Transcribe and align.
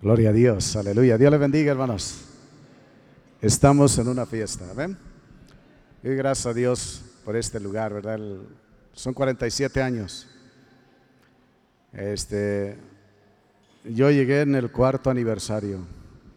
Gloria 0.00 0.30
a 0.30 0.32
Dios, 0.32 0.76
aleluya. 0.76 1.18
Dios 1.18 1.28
le 1.28 1.38
bendiga, 1.38 1.72
hermanos. 1.72 2.20
Estamos 3.40 3.98
en 3.98 4.06
una 4.06 4.26
fiesta, 4.26 4.64
¿ven? 4.72 4.96
Y 6.04 6.10
gracias 6.10 6.46
a 6.46 6.54
Dios 6.54 7.02
por 7.24 7.34
este 7.34 7.58
lugar, 7.58 7.94
¿verdad? 7.94 8.20
Son 8.92 9.12
47 9.12 9.82
años. 9.82 10.28
Este, 11.92 12.78
yo 13.82 14.08
llegué 14.12 14.42
en 14.42 14.54
el 14.54 14.70
cuarto 14.70 15.10
aniversario, 15.10 15.80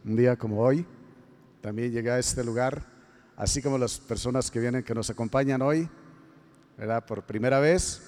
un 0.06 0.16
día 0.16 0.36
como 0.38 0.60
hoy. 0.60 0.84
También 1.62 1.92
llegué 1.92 2.10
a 2.10 2.18
este 2.18 2.44
lugar, 2.44 2.82
así 3.38 3.62
como 3.62 3.78
las 3.78 4.00
personas 4.00 4.50
que 4.50 4.60
vienen, 4.60 4.82
que 4.82 4.96
nos 4.96 5.12
acompañan 5.12 5.62
hoy, 5.62 5.88
¿verdad? 6.80 7.06
Por 7.06 7.22
primera 7.28 7.60
vez, 7.60 8.02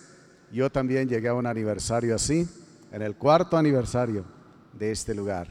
yo 0.52 0.72
también 0.72 1.08
llegué 1.08 1.28
a 1.28 1.36
un 1.36 1.46
aniversario 1.46 2.16
así, 2.16 2.50
en 2.92 3.04
el 3.04 3.16
cuarto 3.16 3.56
aniversario 3.56 4.33
de 4.74 4.92
este 4.92 5.14
lugar. 5.14 5.48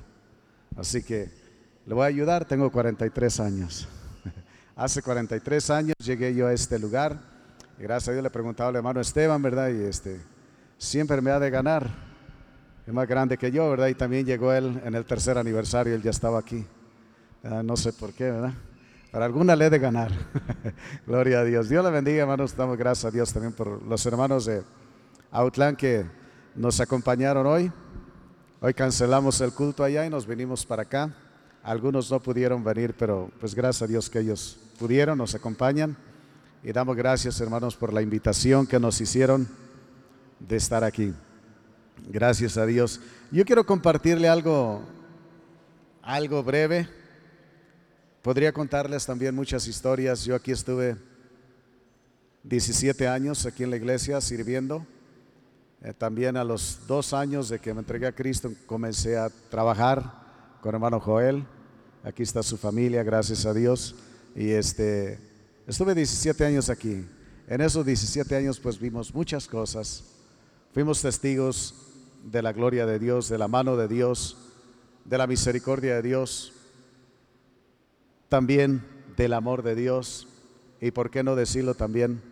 Así 0.77 1.03
que 1.03 1.31
le 1.87 1.95
voy 1.95 2.05
a 2.05 2.07
ayudar, 2.07 2.45
tengo 2.45 2.71
43 2.71 3.41
años. 3.41 3.89
Hace 4.77 5.03
43 5.03 5.71
años 5.71 5.95
llegué 5.99 6.35
yo 6.35 6.47
a 6.47 6.53
este 6.53 6.79
lugar. 6.79 7.19
Y 7.79 7.83
gracias 7.83 8.11
a 8.11 8.13
Dios 8.13 8.23
le 8.23 8.31
preguntaba 8.31 8.71
al 8.71 8.77
hermano 8.77 9.01
Esteban, 9.01 9.43
¿verdad? 9.43 9.71
Y 9.71 9.83
este, 9.83 10.21
siempre 10.79 11.21
me 11.21 11.31
ha 11.31 11.41
de 11.41 11.51
ganar. 11.51 11.89
Es 12.87 12.93
más 12.93 13.07
grande 13.09 13.37
que 13.39 13.51
yo, 13.51 13.71
¿verdad? 13.71 13.89
Y 13.89 13.95
también 13.95 14.27
llegó 14.27 14.53
él 14.53 14.81
en 14.85 14.95
el 14.95 15.05
tercer 15.05 15.39
aniversario, 15.39 15.95
él 15.95 16.03
ya 16.03 16.11
estaba 16.11 16.39
aquí. 16.39 16.65
Ah, 17.45 17.63
no 17.65 17.77
sé 17.77 17.93
por 17.93 18.13
qué, 18.13 18.31
¿verdad? 18.31 18.53
Para 19.11 19.25
alguna 19.27 19.55
le 19.55 19.67
he 19.67 19.71
de 19.71 19.79
ganar. 19.79 20.11
Gloria 21.07 21.41
a 21.41 21.45
Dios. 21.45 21.69
Dios 21.69 21.85
le 21.85 21.91
bendiga, 21.91 22.23
hermanos. 22.23 22.57
Damos 22.57 22.79
gracias 22.79 23.05
a 23.07 23.11
Dios 23.11 23.33
también 23.33 23.53
por 23.53 23.83
los 23.83 24.07
hermanos 24.07 24.47
de 24.47 24.63
Outland 25.31 25.77
que 25.77 26.07
nos 26.55 26.81
acompañaron 26.81 27.47
hoy. 27.47 27.71
Hoy 28.65 28.75
cancelamos 28.75 29.41
el 29.41 29.53
culto 29.53 29.83
allá 29.83 30.07
y 30.07 30.09
nos 30.09 30.25
vinimos 30.25 30.65
para 30.65 30.83
acá. 30.83 31.13
Algunos 31.65 32.09
no 32.13 32.23
pudieron 32.23 32.63
venir, 32.63 32.95
pero 32.97 33.29
pues 33.41 33.57
gracias 33.57 33.83
a 33.83 33.89
Dios 33.89 34.09
que 34.09 34.21
ellos 34.21 34.57
pudieron, 34.79 35.19
nos 35.19 35.35
acompañan. 35.35 35.97
Y 36.63 36.71
damos 36.71 36.95
gracias, 36.95 37.41
hermanos, 37.41 37.75
por 37.75 37.93
la 37.93 38.03
invitación 38.03 38.69
que 38.69 38.79
nos 38.79 39.01
hicieron 39.01 39.49
de 40.39 40.55
estar 40.59 40.85
aquí. 40.85 41.13
Gracias 42.09 42.57
a 42.57 42.65
Dios. 42.65 43.01
Yo 43.33 43.45
quiero 43.45 43.67
compartirle 43.67 44.29
algo, 44.29 44.81
algo 46.01 46.45
breve. 46.45 46.89
Podría 48.23 48.53
contarles 48.53 49.05
también 49.05 49.35
muchas 49.35 49.67
historias. 49.67 50.25
Yo 50.25 50.37
aquí 50.37 50.53
estuve 50.53 50.97
17 52.45 53.09
años 53.09 53.45
aquí 53.45 53.65
en 53.65 53.71
la 53.71 53.77
iglesia 53.77 54.21
sirviendo. 54.21 54.87
Eh, 55.85 55.93
también 55.93 56.37
a 56.37 56.45
los 56.45 56.87
dos 56.87 57.13
años 57.13 57.49
de 57.49 57.59
que 57.59 57.75
me 57.75 57.81
entregué 57.81 58.07
a 58.07 58.15
Cristo 58.15 58.53
comencé 58.67 59.19
a 59.19 59.29
trabajar 59.51 60.59
con 60.61 60.77
hermano 60.77 61.01
Joel. 61.01 61.45
Aquí 62.05 62.23
está 62.23 62.41
su 62.45 62.57
familia, 62.57 63.03
gracias 63.03 63.47
a 63.47 63.53
Dios. 63.53 63.97
Y 64.37 64.51
este, 64.51 65.19
estuve 65.67 65.97
17 65.97 66.45
años 66.45 66.71
aquí. 66.71 67.05
En 67.49 67.61
esos 67.61 67.85
17 67.85 68.37
años 68.37 68.61
pues 68.61 68.79
vimos 68.79 69.13
muchas 69.13 69.49
cosas. 69.49 70.05
Fuimos 70.73 71.03
testigos 71.03 71.75
de 72.31 72.43
la 72.43 72.53
gloria 72.53 72.87
de 72.87 73.01
Dios, 73.01 73.29
de 73.29 73.39
la 73.39 73.49
mano 73.49 73.77
de 73.77 73.89
Dios, 73.89 74.37
de 75.05 75.19
la 75.19 75.27
misericordia 75.27 75.97
de 75.97 76.03
Dios, 76.03 76.53
también 78.29 78.87
del 79.17 79.33
amor 79.33 79.65
de 79.65 79.75
Dios 79.75 80.29
y 80.81 80.93
por 80.93 81.11
qué 81.11 81.25
no 81.25 81.35
decirlo 81.35 81.75
también 81.75 82.23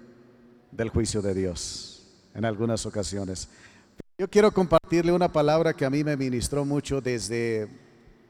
del 0.70 0.88
juicio 0.88 1.20
de 1.20 1.34
Dios 1.34 1.99
en 2.34 2.44
algunas 2.44 2.86
ocasiones. 2.86 3.48
Yo 4.18 4.28
quiero 4.28 4.52
compartirle 4.52 5.12
una 5.12 5.32
palabra 5.32 5.72
que 5.72 5.84
a 5.84 5.90
mí 5.90 6.04
me 6.04 6.16
ministró 6.16 6.64
mucho 6.64 7.00
desde 7.00 7.68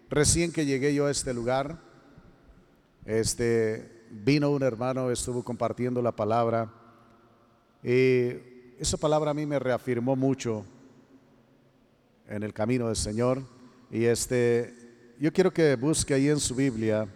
recién 0.09 0.53
que 0.53 0.65
llegué 0.65 0.95
yo 0.95 1.07
a 1.07 1.11
este 1.11 1.35
lugar. 1.35 1.81
Este 3.05 4.07
vino 4.11 4.51
un 4.51 4.63
hermano, 4.63 5.11
estuvo 5.11 5.43
compartiendo 5.43 6.03
la 6.03 6.13
palabra 6.13 6.73
y 7.83 8.33
esa 8.79 8.97
palabra 8.97 9.31
a 9.31 9.35
mí 9.35 9.47
me 9.47 9.59
reafirmó 9.59 10.17
mucho 10.17 10.65
en 12.29 12.43
el 12.43 12.53
camino 12.53 12.87
del 12.87 12.97
Señor 12.97 13.43
y 13.91 14.05
este 14.05 14.75
yo 15.19 15.33
quiero 15.33 15.53
que 15.53 15.77
busque 15.77 16.15
ahí 16.15 16.29
en 16.29 16.41
su 16.41 16.55
Biblia 16.55 17.09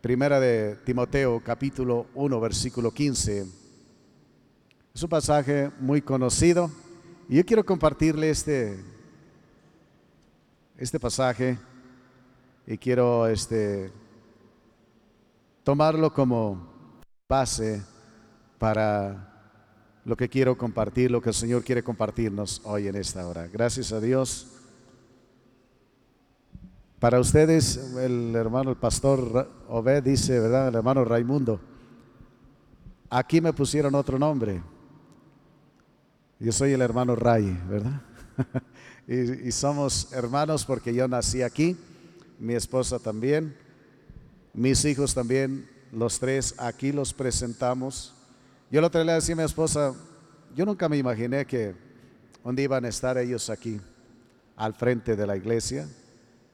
Primera 0.00 0.38
de 0.38 0.76
Timoteo 0.84 1.42
capítulo 1.44 2.06
1 2.14 2.40
versículo 2.40 2.92
15. 2.92 3.65
Es 4.96 5.02
un 5.02 5.10
pasaje 5.10 5.70
muy 5.78 6.00
conocido 6.00 6.70
y 7.28 7.36
yo 7.36 7.44
quiero 7.44 7.62
compartirle 7.66 8.30
este, 8.30 8.82
este 10.78 10.98
pasaje 10.98 11.58
y 12.66 12.78
quiero 12.78 13.26
este, 13.26 13.92
tomarlo 15.62 16.10
como 16.10 16.66
base 17.28 17.82
para 18.58 19.60
lo 20.06 20.16
que 20.16 20.30
quiero 20.30 20.56
compartir, 20.56 21.10
lo 21.10 21.20
que 21.20 21.28
el 21.28 21.34
Señor 21.34 21.62
quiere 21.62 21.82
compartirnos 21.82 22.62
hoy 22.64 22.88
en 22.88 22.96
esta 22.96 23.28
hora. 23.28 23.48
Gracias 23.48 23.92
a 23.92 24.00
Dios. 24.00 24.46
Para 26.98 27.20
ustedes, 27.20 27.76
el 27.98 28.34
hermano, 28.34 28.70
el 28.70 28.76
pastor 28.76 29.46
Obed 29.68 30.02
dice, 30.04 30.40
¿verdad? 30.40 30.68
El 30.68 30.76
hermano 30.76 31.04
Raimundo, 31.04 31.60
aquí 33.10 33.42
me 33.42 33.52
pusieron 33.52 33.94
otro 33.94 34.18
nombre. 34.18 34.62
Yo 36.38 36.52
soy 36.52 36.72
el 36.72 36.82
hermano 36.82 37.16
Ray, 37.16 37.58
¿verdad? 37.66 38.02
y, 39.08 39.50
somos 39.52 40.12
hermanos 40.12 40.66
porque 40.66 40.92
yo 40.92 41.08
nací 41.08 41.40
aquí, 41.40 41.78
mi 42.38 42.52
esposa 42.52 42.98
también, 42.98 43.56
mis 44.52 44.84
hijos 44.84 45.14
también, 45.14 45.66
los 45.92 46.18
tres 46.18 46.54
aquí 46.58 46.92
los 46.92 47.14
presentamos. 47.14 48.14
Yo 48.70 48.82
lo 48.82 48.88
otro 48.88 49.00
día 49.00 49.12
le 49.12 49.14
decía 49.14 49.34
a 49.34 49.38
mi 49.38 49.44
esposa, 49.44 49.94
yo 50.54 50.66
nunca 50.66 50.90
me 50.90 50.98
imaginé 50.98 51.46
que 51.46 51.74
un 52.44 52.54
día 52.54 52.64
iban 52.64 52.84
a 52.84 52.88
estar 52.88 53.16
ellos 53.16 53.48
aquí, 53.48 53.80
al 54.56 54.74
frente 54.74 55.16
de 55.16 55.26
la 55.26 55.38
iglesia, 55.38 55.88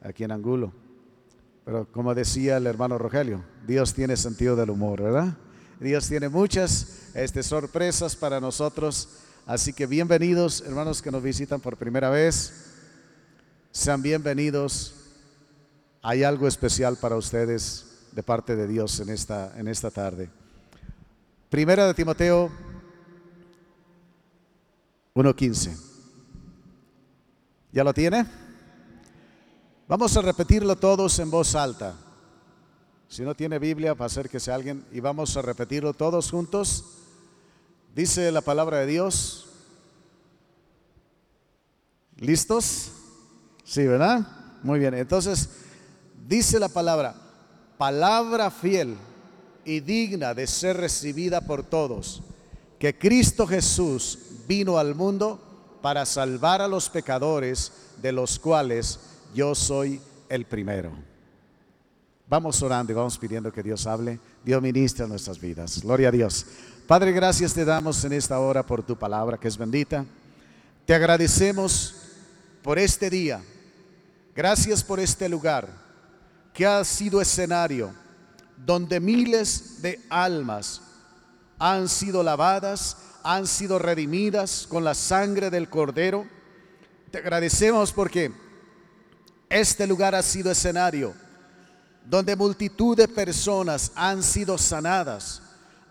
aquí 0.01 0.23
en 0.23 0.31
Angulo. 0.31 0.73
Pero 1.65 1.91
como 1.91 2.15
decía 2.15 2.57
el 2.57 2.69
hermano 2.69 2.99
Rogelio, 2.99 3.43
Dios 3.67 3.95
tiene 3.95 4.17
sentido 4.17 4.55
del 4.55 4.71
humor, 4.71 5.03
¿verdad? 5.03 5.37
Dios 5.81 6.09
tiene 6.09 6.29
muchas 6.29 7.11
este, 7.15 7.43
sorpresas 7.43 8.15
para 8.15 8.41
nosotros. 8.41 9.19
Así 9.45 9.73
que 9.73 9.87
bienvenidos, 9.87 10.63
hermanos 10.65 11.03
que 11.03 11.11
nos 11.11 11.21
visitan 11.21 11.61
por 11.61 11.77
primera 11.77 12.11
vez. 12.11 12.53
Sean 13.73 14.01
bienvenidos. 14.01 14.95
Hay 16.01 16.23
algo 16.23 16.47
especial 16.47 16.97
para 16.97 17.17
ustedes 17.17 17.87
de 18.13 18.23
parte 18.23 18.55
de 18.55 18.69
Dios 18.69 19.01
en 19.01 19.09
esta, 19.09 19.53
en 19.59 19.67
esta 19.67 19.91
tarde. 19.91 20.31
Primera 21.51 21.89
de 21.89 21.95
Timoteo 21.95 22.51
1.15. 25.15 25.77
¿Ya 27.73 27.83
lo 27.83 27.93
tiene? 27.93 28.25
Vamos 29.89 30.17
a 30.17 30.23
repetirlo 30.23 30.77
todos 30.77 31.19
en 31.19 31.33
voz 31.33 31.57
alta. 31.57 31.97
Si 33.09 33.23
no 33.23 33.35
tiene 33.35 33.59
Biblia, 33.59 33.97
para 33.97 34.07
hacer 34.07 34.29
que 34.29 34.39
sea 34.39 34.55
alguien 34.55 34.87
y 34.93 35.01
vamos 35.01 35.37
a 35.37 35.43
repetirlo 35.43 35.95
todos 35.95 36.31
juntos. 36.31 37.02
Dice 37.95 38.33
la 38.33 38.41
palabra 38.41 38.79
de 38.79 38.87
Dios. 38.87 39.49
¿Listos? 42.17 42.93
Sí, 43.65 43.87
¿verdad? 43.87 44.27
Muy 44.63 44.79
bien. 44.79 44.95
Entonces, 44.95 45.49
dice 46.27 46.59
la 46.59 46.69
palabra, 46.69 47.15
palabra 47.77 48.51
fiel 48.51 48.97
y 49.65 49.81
digna 49.81 50.35
de 50.35 50.47
ser 50.47 50.77
recibida 50.77 51.43
por 51.43 51.65
todos, 51.65 52.23
que 52.79 52.99
Cristo 52.99 53.47
Jesús 53.47 54.19
vino 54.49 54.79
al 54.79 54.95
mundo 54.95 55.41
para 55.83 56.07
salvar 56.07 56.63
a 56.63 56.69
los 56.69 56.89
pecadores, 56.89 57.73
de 58.01 58.13
los 58.13 58.39
cuales 58.39 59.01
yo 59.35 59.55
soy 59.55 60.01
el 60.29 60.47
primero. 60.47 60.93
Vamos 62.29 62.63
orando 62.63 62.93
y 62.93 62.95
vamos 62.95 63.19
pidiendo 63.19 63.53
que 63.53 63.63
Dios 63.63 63.87
hable, 63.87 64.19
Dios 64.45 64.63
ministre 64.63 65.07
nuestras 65.07 65.39
vidas. 65.39 65.83
Gloria 65.83 66.09
a 66.09 66.13
Dios. 66.13 66.47
Padre, 66.93 67.13
gracias 67.13 67.55
te 67.55 67.65
damos 67.65 68.05
en 68.05 68.13
esta 68.13 68.39
hora 68.39 68.67
por 68.67 68.83
tu 68.83 68.99
palabra 68.99 69.39
que 69.39 69.49
es 69.49 69.57
bendita. 69.57 70.05
Te 70.85 70.95
agradecemos 70.95 71.95
por 72.61 72.79
este 72.79 73.09
día. 73.09 73.43
Gracias 74.37 74.85
por 74.85 75.01
este 75.01 75.27
lugar 75.27 75.71
que 76.53 76.67
ha 76.67 76.85
sido 76.85 77.23
escenario 77.23 77.95
donde 78.59 79.01
miles 79.01 79.81
de 79.81 80.03
almas 80.11 80.83
han 81.59 81.89
sido 81.89 82.23
lavadas, 82.23 82.99
han 83.23 83.47
sido 83.47 83.79
redimidas 83.79 84.67
con 84.69 84.85
la 84.85 84.93
sangre 84.93 85.49
del 85.49 85.71
Cordero. 85.71 86.27
Te 87.11 87.17
agradecemos 87.17 87.91
porque 87.91 88.33
este 89.49 89.87
lugar 89.87 90.15
ha 90.15 90.23
sido 90.23 90.51
escenario 90.51 91.15
donde 92.05 92.37
multitud 92.37 92.95
de 92.95 93.09
personas 93.09 93.93
han 93.95 94.23
sido 94.23 94.59
sanadas, 94.59 95.41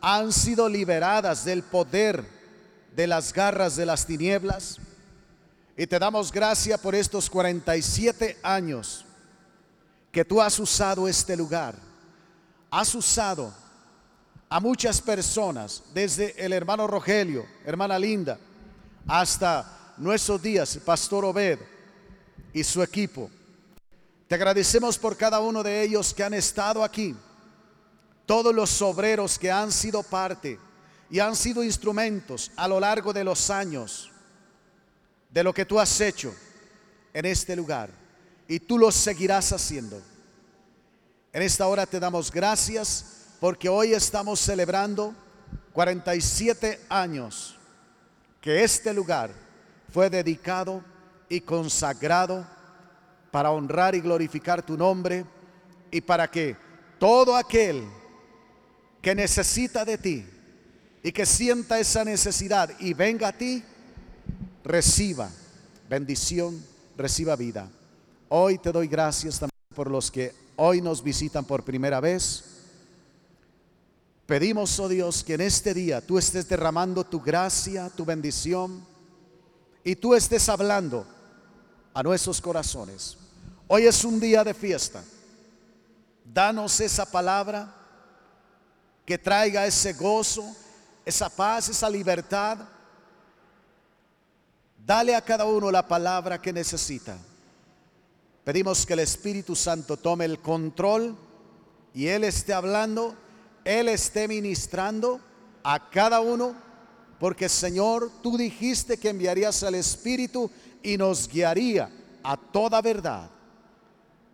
han 0.01 0.33
sido 0.33 0.67
liberadas 0.67 1.45
del 1.45 1.63
poder 1.63 2.25
de 2.95 3.07
las 3.07 3.31
garras 3.31 3.75
de 3.75 3.85
las 3.85 4.05
tinieblas. 4.05 4.77
Y 5.77 5.87
te 5.87 5.99
damos 5.99 6.31
gracias 6.31 6.79
por 6.79 6.95
estos 6.95 7.29
47 7.29 8.39
años 8.43 9.05
que 10.11 10.25
tú 10.25 10.41
has 10.41 10.59
usado 10.59 11.07
este 11.07 11.37
lugar. 11.37 11.75
Has 12.69 12.93
usado 12.95 13.53
a 14.49 14.59
muchas 14.59 15.01
personas, 15.01 15.83
desde 15.93 16.33
el 16.43 16.51
hermano 16.51 16.85
Rogelio, 16.85 17.45
hermana 17.65 17.97
Linda, 17.97 18.37
hasta 19.07 19.93
nuestros 19.97 20.41
días, 20.41 20.77
pastor 20.83 21.23
Obed 21.23 21.59
y 22.53 22.63
su 22.63 22.83
equipo. 22.83 23.29
Te 24.27 24.35
agradecemos 24.35 24.97
por 24.97 25.15
cada 25.15 25.39
uno 25.39 25.63
de 25.63 25.81
ellos 25.81 26.13
que 26.13 26.23
han 26.23 26.33
estado 26.33 26.83
aquí, 26.83 27.15
todos 28.25 28.53
los 28.53 28.81
obreros 28.81 29.37
que 29.37 29.51
han 29.51 29.71
sido 29.71 30.03
parte 30.03 30.59
y 31.09 31.19
han 31.19 31.35
sido 31.35 31.63
instrumentos 31.63 32.51
a 32.55 32.67
lo 32.67 32.79
largo 32.79 33.11
de 33.13 33.23
los 33.23 33.49
años 33.49 34.11
de 35.29 35.43
lo 35.43 35.53
que 35.53 35.65
tú 35.65 35.79
has 35.79 35.99
hecho 36.01 36.33
en 37.13 37.25
este 37.25 37.55
lugar 37.55 37.89
y 38.47 38.59
tú 38.59 38.77
lo 38.77 38.91
seguirás 38.91 39.51
haciendo. 39.51 40.01
En 41.33 41.41
esta 41.41 41.67
hora 41.67 41.85
te 41.85 41.99
damos 41.99 42.31
gracias 42.31 43.27
porque 43.39 43.69
hoy 43.69 43.93
estamos 43.93 44.39
celebrando 44.39 45.15
47 45.73 46.81
años 46.89 47.57
que 48.41 48.63
este 48.63 48.93
lugar 48.93 49.31
fue 49.91 50.09
dedicado 50.09 50.83
y 51.29 51.41
consagrado 51.41 52.45
para 53.31 53.51
honrar 53.51 53.95
y 53.95 54.01
glorificar 54.01 54.61
tu 54.61 54.77
nombre 54.77 55.25
y 55.89 56.01
para 56.01 56.29
que 56.29 56.57
todo 56.99 57.35
aquel 57.35 57.87
que 59.01 59.15
necesita 59.15 59.83
de 59.83 59.97
ti 59.97 60.25
y 61.03 61.11
que 61.11 61.25
sienta 61.25 61.79
esa 61.79 62.05
necesidad 62.05 62.69
y 62.79 62.93
venga 62.93 63.29
a 63.29 63.37
ti, 63.37 63.63
reciba 64.63 65.29
bendición, 65.89 66.63
reciba 66.95 67.35
vida. 67.35 67.69
Hoy 68.29 68.59
te 68.59 68.71
doy 68.71 68.87
gracias 68.87 69.39
también 69.39 69.51
por 69.75 69.89
los 69.89 70.11
que 70.11 70.33
hoy 70.55 70.81
nos 70.81 71.03
visitan 71.03 71.43
por 71.43 71.63
primera 71.63 71.99
vez. 71.99 72.43
Pedimos, 74.27 74.79
oh 74.79 74.87
Dios, 74.87 75.23
que 75.23 75.33
en 75.33 75.41
este 75.41 75.73
día 75.73 75.99
tú 75.99 76.17
estés 76.17 76.47
derramando 76.47 77.03
tu 77.03 77.19
gracia, 77.19 77.89
tu 77.89 78.05
bendición 78.05 78.85
y 79.83 79.95
tú 79.95 80.13
estés 80.13 80.47
hablando 80.47 81.05
a 81.93 82.03
nuestros 82.03 82.39
corazones. 82.39 83.17
Hoy 83.67 83.87
es 83.87 84.05
un 84.05 84.19
día 84.19 84.43
de 84.43 84.53
fiesta. 84.53 85.03
Danos 86.23 86.79
esa 86.79 87.05
palabra 87.05 87.80
que 89.05 89.17
traiga 89.17 89.65
ese 89.65 89.93
gozo, 89.93 90.55
esa 91.05 91.29
paz, 91.29 91.69
esa 91.69 91.89
libertad. 91.89 92.59
Dale 94.85 95.15
a 95.15 95.21
cada 95.21 95.45
uno 95.45 95.71
la 95.71 95.87
palabra 95.87 96.41
que 96.41 96.53
necesita. 96.53 97.17
Pedimos 98.43 98.85
que 98.85 98.93
el 98.93 98.99
Espíritu 98.99 99.55
Santo 99.55 99.97
tome 99.97 100.25
el 100.25 100.39
control 100.39 101.15
y 101.93 102.07
Él 102.07 102.23
esté 102.23 102.53
hablando, 102.53 103.15
Él 103.63 103.89
esté 103.89 104.27
ministrando 104.27 105.19
a 105.63 105.89
cada 105.89 106.21
uno, 106.21 106.55
porque 107.19 107.47
Señor, 107.49 108.11
tú 108.23 108.37
dijiste 108.37 108.97
que 108.97 109.09
enviarías 109.09 109.61
al 109.63 109.75
Espíritu 109.75 110.49
y 110.81 110.97
nos 110.97 111.27
guiaría 111.27 111.91
a 112.23 112.35
toda 112.37 112.81
verdad. 112.81 113.29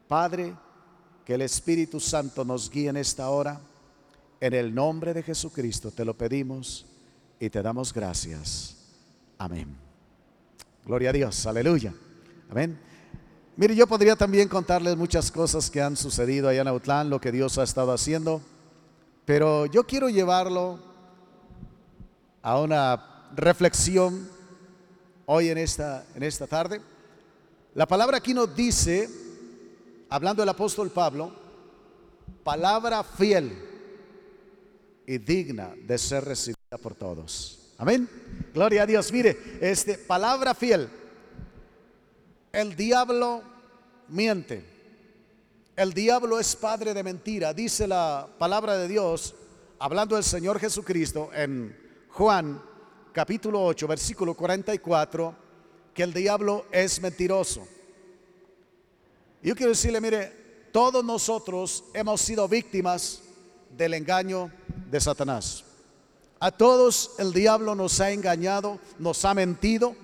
Padre, 0.08 0.56
que 1.26 1.34
el 1.34 1.42
Espíritu 1.42 2.00
Santo 2.00 2.46
nos 2.46 2.70
guíe 2.70 2.88
en 2.88 2.98
esta 2.98 3.30
hora. 3.30 3.60
En 4.40 4.54
el 4.54 4.74
nombre 4.74 5.14
de 5.14 5.24
Jesucristo 5.24 5.90
te 5.90 6.06
lo 6.06 6.16
pedimos 6.16 6.86
y 7.40 7.50
te 7.50 7.62
damos 7.64 7.92
gracias. 7.92 8.76
Amén. 9.38 9.76
Gloria 10.86 11.10
a 11.10 11.14
Dios, 11.14 11.46
aleluya. 11.48 11.94
Amén. 12.50 12.80
Mire, 13.56 13.76
yo 13.76 13.88
podría 13.88 14.16
también 14.16 14.48
contarles 14.48 14.96
muchas 14.96 15.32
cosas 15.32 15.72
que 15.72 15.82
han 15.82 15.98
sucedido 15.98 16.48
allá 16.48 16.62
en 16.62 16.68
Autlán, 16.68 17.10
lo 17.10 17.20
que 17.20 17.32
Dios 17.32 17.58
ha 17.58 17.64
estado 17.64 17.92
haciendo, 17.92 18.42
pero 19.26 19.66
yo 19.66 19.86
quiero 19.86 20.08
llevarlo 20.08 20.80
a 22.44 22.60
una 22.62 23.30
reflexión 23.36 24.30
hoy 25.26 25.50
en 25.50 25.58
esta, 25.58 26.06
en 26.14 26.22
esta 26.22 26.46
tarde. 26.46 26.80
La 27.74 27.88
palabra 27.88 28.18
aquí 28.18 28.36
nos 28.36 28.56
dice, 28.56 29.10
hablando 30.10 30.44
el 30.44 30.50
apóstol 30.50 30.92
Pablo, 30.92 31.32
palabra 32.44 33.04
fiel 33.04 33.67
y 35.08 35.18
digna 35.18 35.74
de 35.76 35.98
ser 35.98 36.26
recibida 36.26 36.78
por 36.82 36.94
todos. 36.94 37.74
Amén. 37.78 38.08
Gloria 38.54 38.84
a 38.84 38.86
Dios. 38.86 39.12
Mire, 39.12 39.58
este 39.62 39.98
palabra 39.98 40.54
fiel. 40.54 40.90
El 42.52 42.76
diablo 42.76 43.42
miente. 44.10 44.64
El 45.76 45.94
diablo 45.94 46.40
es 46.40 46.56
padre 46.56 46.94
de 46.94 47.04
mentira. 47.04 47.54
Dice 47.54 47.88
la 47.88 48.28
palabra 48.38 48.78
de 48.78 48.88
Dios, 48.88 49.34
hablando 49.80 50.16
del 50.16 50.24
Señor 50.26 50.60
Jesucristo 50.60 51.30
en 51.34 51.76
Juan 52.10 52.62
capítulo 53.14 53.64
8, 53.64 53.88
versículo 53.88 54.34
44, 54.34 55.36
que 55.94 56.04
el 56.04 56.14
diablo 56.14 56.66
es 56.72 57.02
mentiroso. 57.02 57.68
Yo 59.42 59.56
quiero 59.56 59.72
decirle, 59.72 60.02
mire, 60.02 60.70
todos 60.72 61.04
nosotros 61.04 61.86
hemos 61.94 62.22
sido 62.22 62.48
víctimas 62.48 63.22
del 63.76 63.94
engaño 63.94 64.52
de 64.90 65.00
Satanás. 65.00 65.64
A 66.40 66.52
todos 66.52 67.12
el 67.18 67.34
diablo 67.34 67.74
nos 67.74 68.00
ha 68.00 68.12
engañado, 68.12 68.80
nos 69.00 69.26
ha 69.26 69.34
mentido. 69.34 69.96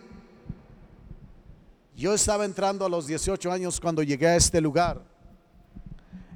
Yo 1.96 2.14
estaba 2.14 2.46
entrando 2.46 2.86
a 2.86 2.90
los 2.90 3.06
18 3.06 3.52
años 3.52 3.80
cuando 3.80 4.02
llegué 4.02 4.28
a 4.28 4.36
este 4.36 4.60
lugar. 4.60 5.02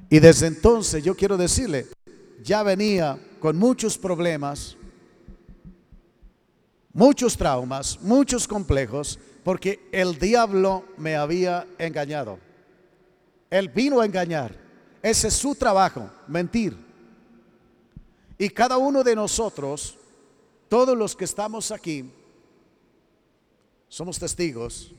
Y 0.08 0.20
desde 0.20 0.46
entonces 0.46 1.02
yo 1.02 1.16
quiero 1.16 1.36
decirle, 1.36 1.88
ya 2.42 2.62
venía 2.62 3.18
con 3.40 3.58
muchos 3.58 3.98
problemas, 3.98 4.76
muchos 6.92 7.36
traumas, 7.36 8.00
muchos 8.00 8.46
complejos, 8.46 9.18
porque 9.42 9.88
el 9.92 10.18
diablo 10.18 10.84
me 10.96 11.16
había 11.16 11.66
engañado. 11.78 12.38
Él 13.50 13.68
vino 13.68 14.00
a 14.00 14.06
engañar. 14.06 14.54
Ese 15.02 15.28
es 15.28 15.34
su 15.34 15.54
trabajo, 15.54 16.08
mentir. 16.26 16.87
Y 18.38 18.48
cada 18.50 18.78
uno 18.78 19.02
de 19.02 19.16
nosotros, 19.16 19.96
todos 20.68 20.96
los 20.96 21.16
que 21.16 21.24
estamos 21.24 21.72
aquí, 21.72 22.08
somos 23.88 24.18
testigos 24.18 24.92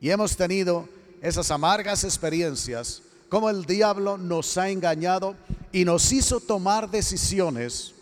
y 0.00 0.10
hemos 0.10 0.36
tenido 0.36 0.88
esas 1.20 1.50
amargas 1.50 2.04
experiencias, 2.04 3.02
como 3.28 3.50
el 3.50 3.66
diablo 3.66 4.16
nos 4.16 4.56
ha 4.56 4.70
engañado 4.70 5.36
y 5.72 5.84
nos 5.84 6.12
hizo 6.12 6.40
tomar 6.40 6.90
decisiones 6.90 7.94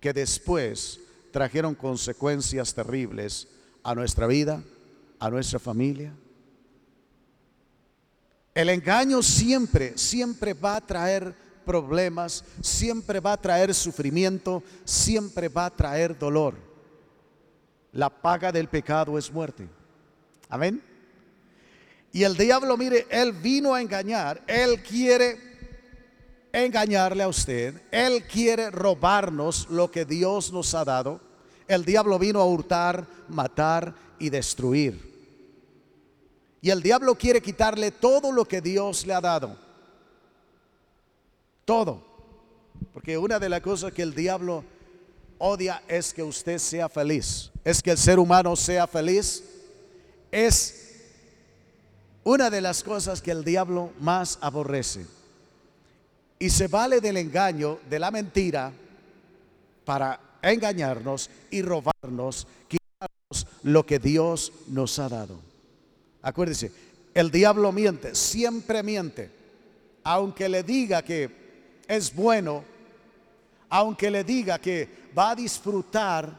que 0.00 0.12
después 0.12 1.00
trajeron 1.32 1.74
consecuencias 1.74 2.72
terribles 2.74 3.48
a 3.82 3.94
nuestra 3.94 4.26
vida, 4.26 4.62
a 5.18 5.30
nuestra 5.30 5.58
familia. 5.58 6.12
El 8.54 8.68
engaño 8.68 9.22
siempre, 9.22 9.96
siempre 9.96 10.52
va 10.52 10.76
a 10.76 10.86
traer 10.86 11.34
problemas, 11.68 12.44
siempre 12.62 13.20
va 13.20 13.34
a 13.34 13.40
traer 13.40 13.74
sufrimiento, 13.74 14.62
siempre 14.86 15.48
va 15.50 15.66
a 15.66 15.76
traer 15.76 16.18
dolor. 16.18 16.54
La 17.92 18.08
paga 18.08 18.50
del 18.50 18.68
pecado 18.68 19.18
es 19.18 19.30
muerte. 19.30 19.68
Amén. 20.48 20.82
Y 22.10 22.22
el 22.22 22.38
diablo, 22.38 22.74
mire, 22.78 23.06
él 23.10 23.32
vino 23.32 23.74
a 23.74 23.82
engañar, 23.82 24.42
él 24.46 24.82
quiere 24.82 25.38
engañarle 26.52 27.22
a 27.22 27.28
usted, 27.28 27.82
él 27.90 28.24
quiere 28.26 28.70
robarnos 28.70 29.68
lo 29.68 29.90
que 29.90 30.06
Dios 30.06 30.50
nos 30.50 30.74
ha 30.74 30.86
dado. 30.86 31.20
El 31.66 31.84
diablo 31.84 32.18
vino 32.18 32.40
a 32.40 32.46
hurtar, 32.46 33.06
matar 33.28 33.94
y 34.18 34.30
destruir. 34.30 35.06
Y 36.62 36.70
el 36.70 36.82
diablo 36.82 37.14
quiere 37.14 37.42
quitarle 37.42 37.90
todo 37.90 38.32
lo 38.32 38.46
que 38.46 38.62
Dios 38.62 39.06
le 39.06 39.12
ha 39.12 39.20
dado. 39.20 39.67
Todo. 41.68 42.02
Porque 42.94 43.18
una 43.18 43.38
de 43.38 43.50
las 43.50 43.60
cosas 43.60 43.92
que 43.92 44.00
el 44.00 44.14
diablo 44.14 44.64
odia 45.36 45.82
es 45.86 46.14
que 46.14 46.22
usted 46.22 46.56
sea 46.56 46.88
feliz. 46.88 47.50
Es 47.62 47.82
que 47.82 47.90
el 47.90 47.98
ser 47.98 48.18
humano 48.18 48.56
sea 48.56 48.86
feliz. 48.86 49.44
Es 50.32 51.02
una 52.24 52.48
de 52.48 52.62
las 52.62 52.82
cosas 52.82 53.20
que 53.20 53.32
el 53.32 53.44
diablo 53.44 53.92
más 54.00 54.38
aborrece. 54.40 55.04
Y 56.38 56.48
se 56.48 56.68
vale 56.68 57.02
del 57.02 57.18
engaño, 57.18 57.80
de 57.90 57.98
la 57.98 58.10
mentira, 58.10 58.72
para 59.84 60.18
engañarnos 60.40 61.28
y 61.50 61.60
robarnos, 61.60 62.46
quitarnos 62.66 63.46
lo 63.64 63.84
que 63.84 63.98
Dios 63.98 64.54
nos 64.68 64.98
ha 64.98 65.10
dado. 65.10 65.38
Acuérdese, 66.22 66.72
el 67.12 67.30
diablo 67.30 67.72
miente, 67.72 68.14
siempre 68.14 68.82
miente. 68.82 69.30
Aunque 70.02 70.48
le 70.48 70.62
diga 70.62 71.02
que 71.02 71.47
es 71.88 72.14
bueno, 72.14 72.62
aunque 73.70 74.10
le 74.10 74.22
diga 74.22 74.58
que 74.58 74.88
va 75.16 75.30
a 75.30 75.34
disfrutar 75.34 76.32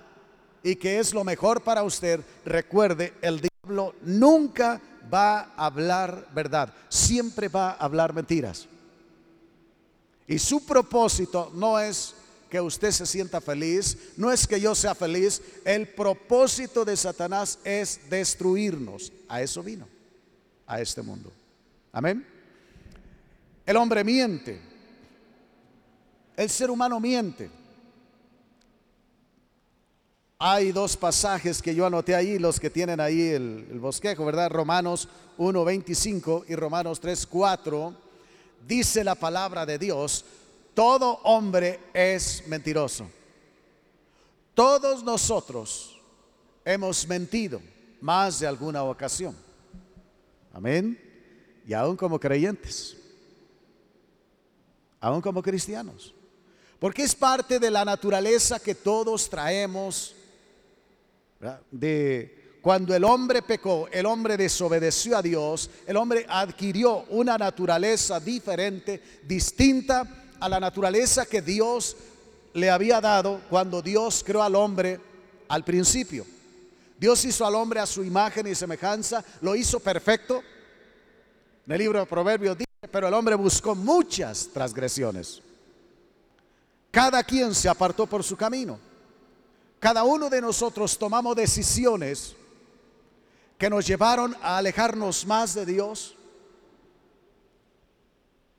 y 0.63 0.75
que 0.75 1.00
es 1.00 1.13
lo 1.13 1.24
mejor 1.24 1.62
para 1.62 1.84
usted, 1.84 2.22
recuerde, 2.46 3.13
el 3.22 3.41
diablo 3.41 3.96
nunca 4.03 4.79
va 5.12 5.51
a 5.56 5.65
hablar 5.65 6.27
verdad, 6.34 6.74
siempre 6.88 7.48
va 7.48 7.72
a 7.72 7.77
hablar 7.86 8.13
mentiras. 8.13 8.68
Y 10.27 10.38
su 10.38 10.65
propósito 10.65 11.51
no 11.56 11.79
es 11.79 12.13
que 12.50 12.62
usted 12.62 12.91
se 12.91 13.06
sienta 13.06 13.41
feliz, 13.41 13.98
no 14.18 14.32
es 14.32 14.48
que 14.48 14.60
yo 14.60 14.75
sea 14.75 14.94
feliz, 14.96 15.41
el 15.65 15.88
propósito 15.88 16.86
de 16.86 16.98
Satanás 16.98 17.60
es 17.63 18.10
destruirnos. 18.10 19.12
A 19.27 19.41
eso 19.41 19.63
vino, 19.63 19.88
a 20.65 20.82
este 20.82 21.01
mundo. 21.01 21.32
Amén. 21.91 22.25
El 23.65 23.77
hombre 23.77 24.03
miente, 24.03 24.60
el 26.39 26.50
ser 26.50 26.72
humano 26.72 27.01
miente. 27.01 27.51
Hay 30.38 30.72
dos 30.72 30.96
pasajes 30.96 31.62
que 31.62 31.75
yo 31.75 31.86
anoté 31.86 32.15
ahí, 32.15 32.39
los 32.39 32.62
que 32.62 32.69
tienen 32.69 33.01
ahí 33.01 33.27
el, 33.31 33.77
bosquejo, 33.77 34.24
¿verdad? 34.24 34.50
Romanos 34.50 35.10
1.25 35.38 36.46
y 36.48 36.55
Romanos 36.55 37.01
3.4. 37.01 37.93
Dice 38.65 39.03
la 39.03 39.15
palabra 39.15 39.65
de 39.65 39.77
Dios, 39.77 40.24
todo 40.74 41.19
hombre 41.24 41.81
es 41.93 42.48
mentiroso. 42.48 43.05
Todos 44.53 45.03
nosotros 45.03 46.00
hemos 46.63 47.05
mentido 47.05 47.62
más 48.00 48.39
de 48.39 48.48
alguna 48.48 48.84
ocasión. 48.84 49.36
Amén. 50.53 50.98
Y 51.67 51.74
aún 51.74 51.98
como 51.98 52.17
creyentes, 52.17 52.96
aún 55.01 55.19
como 55.19 55.43
cristianos. 55.43 56.13
Porque 56.80 57.04
es 57.04 57.14
parte 57.14 57.60
de 57.60 57.70
la 57.70 57.84
naturaleza 57.84 58.60
que 58.60 58.74
todos 58.74 59.30
traemos 59.30 60.16
de 61.72 62.40
cuando 62.62 62.94
el 62.94 63.04
hombre 63.04 63.42
pecó, 63.42 63.88
el 63.92 64.06
hombre 64.06 64.36
desobedeció 64.36 65.18
a 65.18 65.22
Dios, 65.22 65.70
el 65.88 65.96
hombre 65.96 66.26
adquirió 66.28 67.06
una 67.10 67.38
naturaleza 67.38 68.20
diferente, 68.20 69.02
distinta 69.24 70.26
a 70.40 70.50
la 70.50 70.60
naturaleza 70.60 71.26
que 71.26 71.42
Dios 71.42 71.96
le 72.54 72.70
había 72.70 73.00
dado 73.00 73.42
cuando 73.50 73.82
Dios 73.82 74.24
creó 74.26 74.44
al 74.44 74.56
hombre 74.56 75.00
al 75.48 75.64
principio. 75.64 76.26
Dios 76.98 77.24
hizo 77.24 77.46
al 77.46 77.56
hombre 77.56 77.80
a 77.80 77.86
su 77.86 78.04
imagen 78.04 78.48
y 78.48 78.56
semejanza, 78.56 79.24
lo 79.42 79.56
hizo 79.56 79.80
perfecto. 79.80 80.44
En 81.66 81.72
el 81.72 81.80
libro 81.80 82.00
de 82.00 82.06
Proverbios 82.06 82.58
dice, 82.58 82.90
pero 82.92 83.08
el 83.08 83.14
hombre 83.14 83.36
buscó 83.36 83.74
muchas 83.74 84.50
transgresiones. 84.52 85.42
Cada 86.91 87.24
quien 87.24 87.53
se 87.53 87.69
apartó 87.69 88.08
por 88.08 88.24
su 88.24 88.36
camino. 88.36 88.79
Cada 89.79 90.03
uno 90.03 90.29
de 90.29 90.41
nosotros 90.41 90.98
tomamos 90.98 91.36
decisiones 91.36 92.36
que 93.58 93.69
nos 93.69 93.86
llevaron 93.86 94.36
a 94.41 94.58
alejarnos 94.58 95.25
más 95.25 95.53
de 95.53 95.65
Dios. 95.65 96.15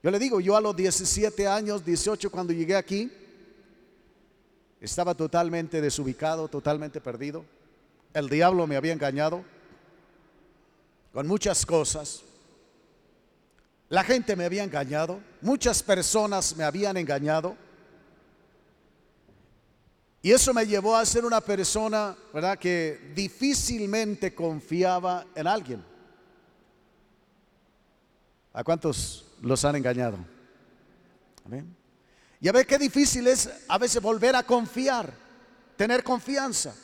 Yo 0.03 0.09
le 0.09 0.17
digo, 0.17 0.39
yo 0.39 0.55
a 0.55 0.61
los 0.61 0.75
17 0.75 1.47
años, 1.47 1.85
18 1.85 2.31
cuando 2.31 2.53
llegué 2.53 2.75
aquí, 2.75 3.11
estaba 4.79 5.13
totalmente 5.13 5.79
desubicado, 5.79 6.47
totalmente 6.47 6.99
perdido. 7.01 7.45
El 8.13 8.29
diablo 8.29 8.65
me 8.65 8.75
había 8.75 8.93
engañado 8.93 9.43
con 11.13 11.27
muchas 11.27 11.65
cosas. 11.65 12.21
La 13.89 14.03
gente 14.03 14.35
me 14.35 14.45
había 14.45 14.63
engañado, 14.63 15.19
muchas 15.41 15.83
personas 15.83 16.55
me 16.55 16.63
habían 16.63 16.97
engañado. 16.97 17.55
Y 20.21 20.31
eso 20.31 20.53
me 20.53 20.67
llevó 20.67 20.95
a 20.95 21.05
ser 21.05 21.25
una 21.25 21.41
persona, 21.41 22.15
¿verdad?, 22.31 22.59
que 22.59 23.11
difícilmente 23.15 24.35
confiaba 24.35 25.25
en 25.33 25.47
alguien. 25.47 25.83
¿A 28.53 28.63
cuántos 28.63 29.25
los 29.41 29.65
han 29.65 29.77
engañado? 29.77 30.17
Amén. 31.45 31.75
Y 32.39 32.47
a 32.47 32.51
ver 32.51 32.67
qué 32.67 32.77
difícil 32.77 33.27
es 33.27 33.49
a 33.67 33.77
veces 33.77 34.01
volver 34.01 34.35
a 34.35 34.43
confiar, 34.43 35.11
tener 35.75 36.03
confianza. 36.03 36.75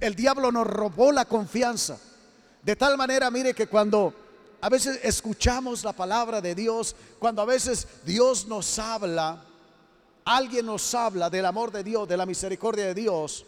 El 0.00 0.14
diablo 0.14 0.52
nos 0.52 0.66
robó 0.66 1.12
la 1.12 1.24
confianza. 1.24 1.98
De 2.62 2.76
tal 2.76 2.96
manera, 2.96 3.30
mire 3.30 3.54
que 3.54 3.66
cuando 3.66 4.14
a 4.60 4.68
veces 4.68 4.98
escuchamos 5.02 5.84
la 5.84 5.92
palabra 5.92 6.40
de 6.40 6.54
Dios, 6.54 6.96
cuando 7.18 7.42
a 7.42 7.44
veces 7.44 7.86
Dios 8.04 8.46
nos 8.46 8.78
habla, 8.78 9.44
alguien 10.24 10.66
nos 10.66 10.94
habla 10.94 11.28
del 11.28 11.46
amor 11.46 11.70
de 11.70 11.84
Dios, 11.84 12.08
de 12.08 12.16
la 12.16 12.26
misericordia 12.26 12.86
de 12.86 12.94
Dios, 12.94 13.44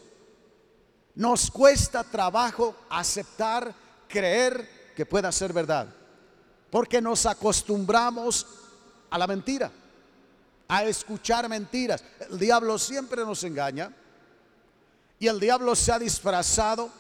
nos 1.15 1.51
cuesta 1.51 2.05
trabajo 2.05 2.75
aceptar, 2.91 3.75
creer 4.07 4.93
que 4.95 5.07
pueda 5.07 5.33
ser 5.33 5.53
verdad. 5.53 5.89
Porque 6.71 7.01
nos 7.01 7.25
acostumbramos 7.25 8.47
a 9.09 9.17
la 9.17 9.27
mentira, 9.27 9.71
a 10.69 10.85
escuchar 10.85 11.49
mentiras. 11.49 12.05
El 12.31 12.39
diablo 12.39 12.79
siempre 12.79 13.25
nos 13.25 13.43
engaña 13.45 13.91
y 15.19 15.27
el 15.27 15.41
diablo 15.41 15.75
se 15.75 15.93
ha 15.93 15.99
disfrazado 15.99 16.91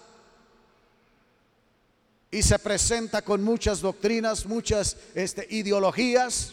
y 2.30 2.42
se 2.42 2.58
presenta 2.58 3.22
con 3.22 3.44
muchas 3.44 3.80
doctrinas, 3.80 4.46
muchas 4.46 4.96
este, 5.14 5.46
ideologías 5.50 6.52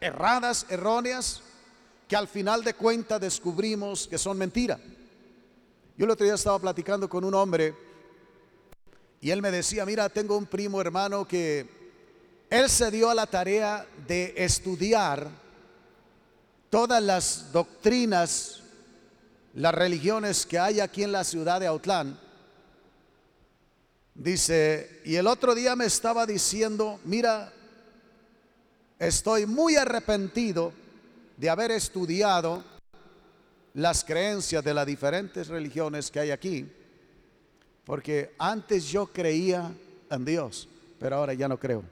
erradas, 0.00 0.66
erróneas 0.68 1.42
que 2.08 2.16
al 2.16 2.26
final 2.26 2.64
de 2.64 2.72
cuentas 2.72 3.20
descubrimos 3.20 4.08
que 4.08 4.16
son 4.16 4.38
mentira. 4.38 4.80
Yo 5.96 6.06
el 6.06 6.10
otro 6.10 6.24
día 6.24 6.34
estaba 6.34 6.58
platicando 6.58 7.06
con 7.08 7.22
un 7.22 7.34
hombre 7.34 7.74
y 9.20 9.30
él 9.30 9.42
me 9.42 9.50
decía, 9.50 9.84
mira, 9.84 10.08
tengo 10.08 10.38
un 10.38 10.46
primo 10.46 10.80
hermano 10.80 11.28
que 11.28 11.68
él 12.48 12.70
se 12.70 12.90
dio 12.90 13.10
a 13.10 13.14
la 13.14 13.26
tarea 13.26 13.86
de 14.06 14.32
estudiar 14.36 15.28
todas 16.70 17.02
las 17.02 17.52
doctrinas, 17.52 18.62
las 19.54 19.74
religiones 19.74 20.46
que 20.46 20.58
hay 20.58 20.80
aquí 20.80 21.02
en 21.02 21.12
la 21.12 21.24
ciudad 21.24 21.60
de 21.60 21.66
Autlán. 21.66 22.18
Dice, 24.14 25.02
y 25.04 25.16
el 25.16 25.26
otro 25.26 25.54
día 25.54 25.76
me 25.76 25.84
estaba 25.84 26.24
diciendo, 26.24 27.00
mira, 27.04 27.52
estoy 28.98 29.44
muy 29.44 29.76
arrepentido 29.76 30.72
de 31.38 31.48
haber 31.48 31.70
estudiado 31.70 32.64
las 33.72 34.04
creencias 34.04 34.62
de 34.64 34.74
las 34.74 34.84
diferentes 34.84 35.46
religiones 35.46 36.10
que 36.10 36.18
hay 36.18 36.32
aquí, 36.32 36.70
porque 37.84 38.34
antes 38.38 38.86
yo 38.86 39.06
creía 39.06 39.72
en 40.10 40.24
Dios, 40.24 40.68
pero 40.98 41.16
ahora 41.16 41.34
ya 41.34 41.46
no 41.46 41.58
creo. 41.58 41.84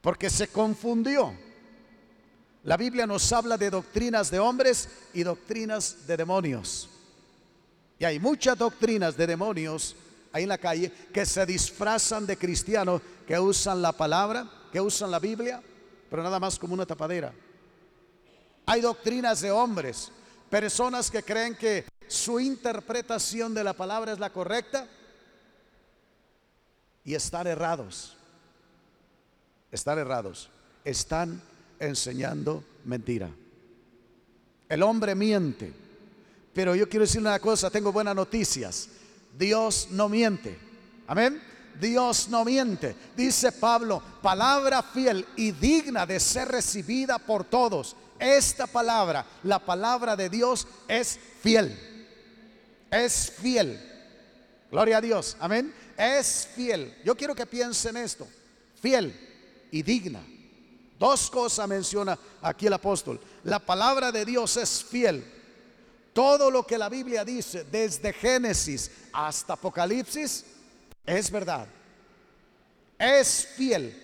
Porque 0.00 0.28
se 0.28 0.48
confundió. 0.48 1.32
La 2.64 2.76
Biblia 2.76 3.06
nos 3.06 3.32
habla 3.32 3.56
de 3.56 3.70
doctrinas 3.70 4.28
de 4.28 4.40
hombres 4.40 4.88
y 5.14 5.22
doctrinas 5.22 6.08
de 6.08 6.16
demonios. 6.16 6.88
Y 8.00 8.04
hay 8.04 8.18
muchas 8.18 8.58
doctrinas 8.58 9.16
de 9.16 9.28
demonios 9.28 9.94
ahí 10.32 10.42
en 10.42 10.48
la 10.48 10.58
calle 10.58 10.90
que 11.14 11.24
se 11.24 11.46
disfrazan 11.46 12.26
de 12.26 12.36
cristianos, 12.36 13.00
que 13.26 13.38
usan 13.38 13.80
la 13.80 13.92
palabra, 13.92 14.50
que 14.72 14.80
usan 14.80 15.12
la 15.12 15.20
Biblia, 15.20 15.62
pero 16.10 16.22
nada 16.22 16.38
más 16.38 16.58
como 16.58 16.74
una 16.74 16.86
tapadera. 16.86 17.32
Hay 18.66 18.80
doctrinas 18.80 19.40
de 19.40 19.50
hombres, 19.50 20.10
personas 20.50 21.10
que 21.10 21.22
creen 21.22 21.54
que 21.54 21.84
su 22.08 22.40
interpretación 22.40 23.54
de 23.54 23.64
la 23.64 23.72
palabra 23.72 24.12
es 24.12 24.18
la 24.18 24.32
correcta 24.32 24.88
y 27.04 27.14
están 27.14 27.46
errados. 27.46 28.16
Están 29.70 29.98
errados. 29.98 30.50
Están 30.84 31.40
enseñando 31.78 32.64
mentira. 32.84 33.30
El 34.68 34.82
hombre 34.82 35.14
miente. 35.14 35.72
Pero 36.52 36.74
yo 36.74 36.88
quiero 36.88 37.04
decir 37.04 37.20
una 37.20 37.38
cosa, 37.38 37.70
tengo 37.70 37.92
buenas 37.92 38.16
noticias. 38.16 38.88
Dios 39.36 39.88
no 39.90 40.08
miente. 40.08 40.58
Amén. 41.06 41.40
Dios 41.80 42.28
no 42.28 42.44
miente. 42.44 42.96
Dice 43.16 43.52
Pablo, 43.52 44.02
palabra 44.22 44.82
fiel 44.82 45.26
y 45.36 45.52
digna 45.52 46.06
de 46.06 46.20
ser 46.20 46.48
recibida 46.48 47.18
por 47.18 47.44
todos. 47.44 47.96
Esta 48.18 48.66
palabra, 48.66 49.26
la 49.42 49.58
palabra 49.58 50.16
de 50.16 50.28
Dios, 50.28 50.66
es 50.88 51.18
fiel. 51.42 51.78
Es 52.90 53.30
fiel. 53.30 53.80
Gloria 54.70 54.98
a 54.98 55.00
Dios. 55.00 55.36
Amén. 55.40 55.72
Es 55.96 56.48
fiel. 56.54 56.94
Yo 57.04 57.16
quiero 57.16 57.34
que 57.34 57.46
piensen 57.46 57.96
esto. 57.96 58.26
Fiel 58.80 59.14
y 59.70 59.82
digna. 59.82 60.24
Dos 60.98 61.30
cosas 61.30 61.68
menciona 61.68 62.18
aquí 62.40 62.66
el 62.66 62.72
apóstol. 62.72 63.20
La 63.44 63.58
palabra 63.58 64.10
de 64.10 64.24
Dios 64.24 64.56
es 64.56 64.82
fiel. 64.82 65.24
Todo 66.12 66.50
lo 66.50 66.66
que 66.66 66.78
la 66.78 66.88
Biblia 66.88 67.24
dice, 67.24 67.64
desde 67.64 68.12
Génesis 68.14 68.90
hasta 69.12 69.52
Apocalipsis, 69.52 70.44
es 71.06 71.30
verdad, 71.30 71.66
es 72.98 73.46
fiel, 73.56 73.94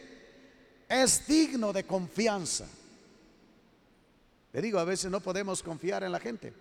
es 0.88 1.26
digno 1.26 1.72
de 1.72 1.84
confianza. 1.84 2.66
Le 4.52 4.62
digo, 4.62 4.78
a 4.78 4.84
veces 4.84 5.10
no 5.10 5.20
podemos 5.20 5.62
confiar 5.62 6.04
en 6.04 6.12
la 6.12 6.20
gente. 6.20 6.52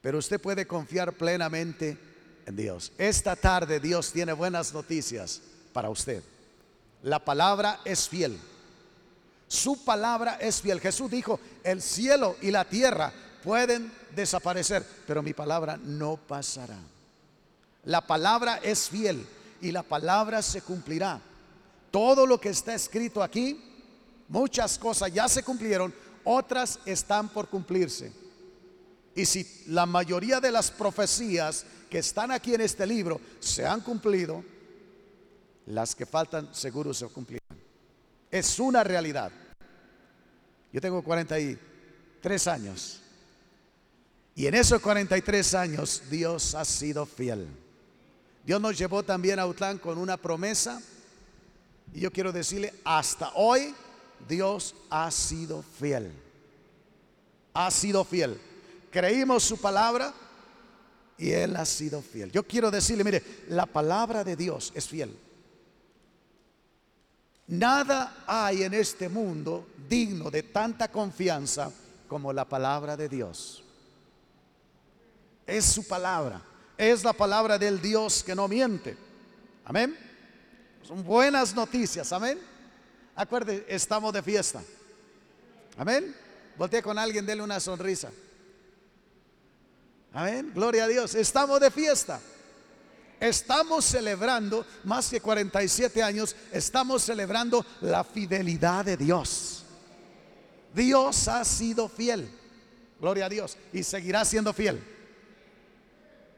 pero 0.00 0.18
usted 0.18 0.40
puede 0.40 0.66
confiar 0.66 1.12
plenamente 1.12 1.96
en 2.44 2.56
Dios. 2.56 2.90
Esta 2.98 3.36
tarde 3.36 3.78
Dios 3.78 4.10
tiene 4.12 4.32
buenas 4.32 4.74
noticias 4.74 5.40
para 5.72 5.90
usted. 5.90 6.22
La 7.02 7.24
palabra 7.24 7.80
es 7.84 8.08
fiel. 8.08 8.36
Su 9.46 9.84
palabra 9.84 10.38
es 10.40 10.60
fiel. 10.60 10.80
Jesús 10.80 11.10
dijo, 11.10 11.38
el 11.62 11.80
cielo 11.80 12.36
y 12.40 12.50
la 12.50 12.64
tierra 12.64 13.12
pueden 13.44 13.92
desaparecer, 14.14 14.84
pero 15.06 15.22
mi 15.22 15.34
palabra 15.34 15.76
no 15.76 16.16
pasará. 16.16 16.78
La 17.84 18.00
palabra 18.00 18.60
es 18.62 18.88
fiel 18.88 19.26
y 19.60 19.72
la 19.72 19.82
palabra 19.82 20.40
se 20.42 20.62
cumplirá. 20.62 21.20
Todo 21.90 22.26
lo 22.26 22.40
que 22.40 22.50
está 22.50 22.74
escrito 22.74 23.22
aquí, 23.22 23.60
muchas 24.28 24.78
cosas 24.78 25.12
ya 25.12 25.28
se 25.28 25.42
cumplieron, 25.42 25.92
otras 26.24 26.78
están 26.86 27.28
por 27.28 27.48
cumplirse. 27.48 28.12
Y 29.14 29.26
si 29.26 29.64
la 29.66 29.84
mayoría 29.84 30.40
de 30.40 30.50
las 30.50 30.70
profecías 30.70 31.66
que 31.90 31.98
están 31.98 32.30
aquí 32.30 32.54
en 32.54 32.62
este 32.62 32.86
libro 32.86 33.20
se 33.40 33.66
han 33.66 33.80
cumplido, 33.80 34.42
las 35.66 35.94
que 35.94 36.06
faltan 36.06 36.54
seguro 36.54 36.94
se 36.94 37.06
cumplirán. 37.08 37.58
Es 38.30 38.58
una 38.58 38.82
realidad. 38.82 39.30
Yo 40.72 40.80
tengo 40.80 41.02
43 41.02 42.46
años. 42.46 43.00
Y 44.34 44.46
en 44.46 44.54
esos 44.54 44.80
43 44.80 45.54
años 45.54 46.02
Dios 46.08 46.54
ha 46.54 46.64
sido 46.64 47.04
fiel. 47.04 47.46
Dios 48.44 48.60
nos 48.60 48.76
llevó 48.76 49.02
también 49.02 49.38
a 49.38 49.46
Utlán 49.46 49.78
con 49.78 49.98
una 49.98 50.16
promesa. 50.16 50.80
Y 51.94 52.00
yo 52.00 52.10
quiero 52.10 52.32
decirle, 52.32 52.74
hasta 52.84 53.32
hoy 53.34 53.74
Dios 54.28 54.74
ha 54.90 55.10
sido 55.10 55.62
fiel. 55.62 56.12
Ha 57.54 57.70
sido 57.70 58.04
fiel. 58.04 58.40
Creímos 58.90 59.44
su 59.44 59.60
palabra 59.60 60.12
y 61.18 61.30
Él 61.30 61.56
ha 61.56 61.64
sido 61.64 62.02
fiel. 62.02 62.32
Yo 62.32 62.42
quiero 62.42 62.70
decirle, 62.70 63.04
mire, 63.04 63.22
la 63.48 63.66
palabra 63.66 64.24
de 64.24 64.36
Dios 64.36 64.72
es 64.74 64.88
fiel. 64.88 65.16
Nada 67.46 68.24
hay 68.26 68.62
en 68.62 68.74
este 68.74 69.08
mundo 69.08 69.66
digno 69.88 70.30
de 70.30 70.42
tanta 70.42 70.88
confianza 70.88 71.70
como 72.08 72.32
la 72.32 72.44
palabra 72.44 72.96
de 72.96 73.08
Dios. 73.08 73.62
Es 75.46 75.64
su 75.66 75.86
palabra. 75.86 76.40
Es 76.82 77.04
la 77.04 77.12
palabra 77.12 77.58
del 77.58 77.80
Dios 77.80 78.24
que 78.24 78.34
no 78.34 78.48
miente. 78.48 78.96
Amén. 79.64 79.96
Son 80.82 81.04
buenas 81.04 81.54
noticias. 81.54 82.12
Amén. 82.12 82.40
Acuerde, 83.14 83.64
estamos 83.68 84.12
de 84.12 84.20
fiesta. 84.20 84.60
Amén. 85.78 86.12
Voltea 86.58 86.82
con 86.82 86.98
alguien, 86.98 87.24
dele 87.24 87.40
una 87.40 87.60
sonrisa. 87.60 88.10
Amén. 90.12 90.50
Gloria 90.52 90.82
a 90.82 90.88
Dios. 90.88 91.14
Estamos 91.14 91.60
de 91.60 91.70
fiesta. 91.70 92.18
Estamos 93.20 93.84
celebrando, 93.84 94.66
más 94.82 95.08
que 95.08 95.20
47 95.20 96.02
años, 96.02 96.34
estamos 96.50 97.04
celebrando 97.04 97.64
la 97.82 98.02
fidelidad 98.02 98.84
de 98.84 98.96
Dios. 98.96 99.64
Dios 100.74 101.28
ha 101.28 101.44
sido 101.44 101.88
fiel. 101.88 102.28
Gloria 102.98 103.26
a 103.26 103.28
Dios. 103.28 103.56
Y 103.72 103.84
seguirá 103.84 104.24
siendo 104.24 104.52
fiel. 104.52 104.82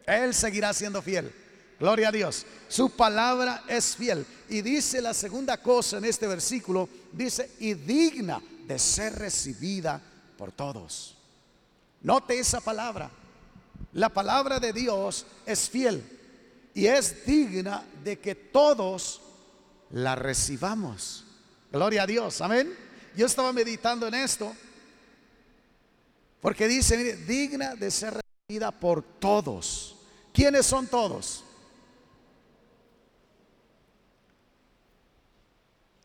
Él 0.06 0.34
seguirá 0.34 0.73
siendo 0.73 1.02
fiel. 1.02 1.32
Gloria 1.78 2.08
a 2.08 2.12
Dios. 2.12 2.46
Su 2.68 2.90
palabra 2.90 3.64
es 3.68 3.96
fiel. 3.96 4.26
Y 4.49 4.62
dice 4.62 5.00
la 5.00 5.14
segunda 5.14 5.56
cosa 5.58 5.99
en 5.99 6.04
este 6.04 6.26
versículo, 6.26 6.88
dice, 7.12 7.50
y 7.58 7.75
digna 7.75 8.40
de 8.66 8.78
ser 8.78 9.14
recibida 9.14 10.00
por 10.37 10.52
todos. 10.52 11.16
Note 12.02 12.38
esa 12.38 12.61
palabra. 12.61 13.11
La 13.92 14.08
palabra 14.08 14.58
de 14.58 14.73
Dios 14.73 15.25
es 15.46 15.68
fiel 15.70 16.02
y 16.75 16.87
es 16.87 17.25
digna 17.25 17.84
de 18.02 18.18
que 18.18 18.34
todos 18.34 19.20
la 19.90 20.16
recibamos. 20.16 21.25
Gloria 21.70 22.02
a 22.02 22.06
Dios, 22.06 22.40
amén. 22.40 22.75
Yo 23.16 23.26
estaba 23.26 23.52
meditando 23.52 24.08
en 24.08 24.14
esto 24.14 24.52
porque 26.40 26.67
dice, 26.67 26.97
mire, 26.97 27.17
digna 27.17 27.75
de 27.76 27.90
ser 27.90 28.21
recibida 28.49 28.71
por 28.73 29.02
todos. 29.02 29.94
¿Quiénes 30.34 30.66
son 30.66 30.86
todos? 30.86 31.42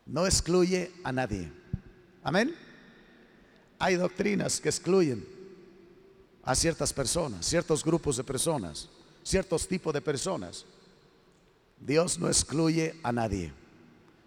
No 0.06 0.24
excluye 0.24 0.90
a 1.04 1.12
nadie. 1.12 1.52
Amén. 2.22 2.56
Hay 3.78 3.96
doctrinas 3.96 4.58
que 4.58 4.70
excluyen 4.70 5.22
a 6.42 6.54
ciertas 6.54 6.94
personas, 6.94 7.44
ciertos 7.44 7.84
grupos 7.84 8.16
de 8.16 8.24
personas 8.24 8.88
ciertos 9.22 9.66
tipos 9.66 9.92
de 9.92 10.00
personas. 10.00 10.64
Dios 11.78 12.18
no 12.18 12.28
excluye 12.28 12.94
a 13.02 13.12
nadie. 13.12 13.52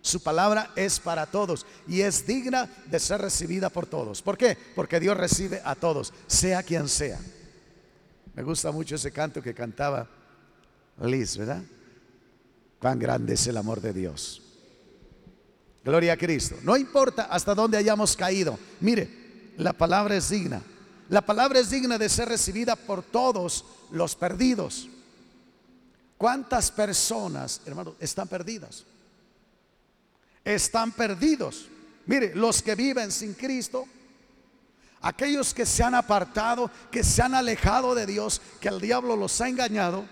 Su 0.01 0.21
palabra 0.21 0.71
es 0.75 0.99
para 0.99 1.25
todos 1.25 1.65
y 1.87 2.01
es 2.01 2.25
digna 2.25 2.69
de 2.87 2.99
ser 2.99 3.21
recibida 3.21 3.69
por 3.69 3.85
todos. 3.85 4.21
¿Por 4.21 4.37
qué? 4.37 4.57
Porque 4.75 4.99
Dios 4.99 5.15
recibe 5.15 5.61
a 5.63 5.75
todos, 5.75 6.13
sea 6.27 6.63
quien 6.63 6.89
sea. 6.89 7.19
Me 8.33 8.43
gusta 8.43 8.71
mucho 8.71 8.95
ese 8.95 9.11
canto 9.11 9.41
que 9.41 9.53
cantaba 9.53 10.07
Liz, 11.01 11.37
¿verdad? 11.37 11.63
Cuán 12.79 12.99
grande 12.99 13.33
es 13.33 13.47
el 13.47 13.57
amor 13.57 13.81
de 13.81 13.93
Dios. 13.93 14.41
Gloria 15.83 16.13
a 16.13 16.17
Cristo. 16.17 16.55
No 16.63 16.77
importa 16.77 17.23
hasta 17.23 17.53
dónde 17.53 17.77
hayamos 17.77 18.15
caído. 18.15 18.57
Mire, 18.79 19.51
la 19.57 19.73
palabra 19.73 20.15
es 20.15 20.29
digna. 20.29 20.61
La 21.09 21.21
palabra 21.21 21.59
es 21.59 21.69
digna 21.69 21.97
de 21.97 22.09
ser 22.09 22.29
recibida 22.29 22.75
por 22.75 23.03
todos 23.03 23.65
los 23.91 24.15
perdidos. 24.15 24.89
¿Cuántas 26.17 26.71
personas, 26.71 27.61
hermano, 27.65 27.95
están 27.99 28.27
perdidas? 28.27 28.85
Están 30.43 30.91
perdidos. 30.93 31.67
Mire, 32.05 32.33
los 32.33 32.61
que 32.61 32.75
viven 32.75 33.11
sin 33.11 33.33
Cristo, 33.33 33.85
aquellos 35.03 35.53
que 35.53 35.65
se 35.65 35.83
han 35.83 35.93
apartado, 35.93 36.71
que 36.89 37.03
se 37.03 37.21
han 37.21 37.35
alejado 37.35 37.93
de 37.93 38.05
Dios, 38.05 38.41
que 38.59 38.69
el 38.69 38.79
diablo 38.79 39.15
los 39.15 39.39
ha 39.41 39.49
engañado 39.49 40.05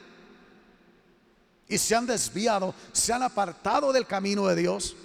y 1.68 1.78
se 1.78 1.96
han 1.96 2.06
desviado, 2.06 2.76
se 2.92 3.14
han 3.14 3.24
apartado 3.24 3.94
del 3.94 4.06
camino 4.06 4.46
de 4.48 4.58
Dios, 4.58 4.96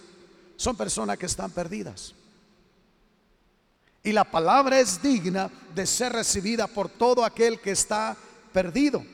son 0.57 0.77
personas 0.77 1.17
que 1.17 1.27
están 1.27 1.53
perdidas. 1.53 2.15
Y 4.03 4.11
la 4.11 4.25
palabra 4.25 4.81
es 4.81 5.01
digna 5.01 5.51
de 5.75 5.87
ser 5.87 6.13
recibida 6.13 6.67
por 6.67 6.89
todo 6.89 7.25
aquel 7.25 7.61
que 7.61 7.71
está 7.71 8.17
perdido. 8.53 9.05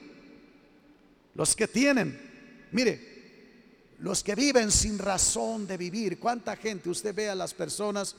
Los 1.35 1.55
que 1.55 1.69
tienen, 1.69 2.69
mire, 2.73 3.93
los 3.99 4.23
que 4.23 4.35
viven 4.35 4.71
sin 4.71 4.99
razón 4.99 5.67
de 5.67 5.77
vivir. 5.77 6.19
¿Cuánta 6.19 6.57
gente 6.57 6.89
usted 6.89 7.15
ve 7.15 7.29
a 7.29 7.35
las 7.35 7.53
personas 7.53 8.17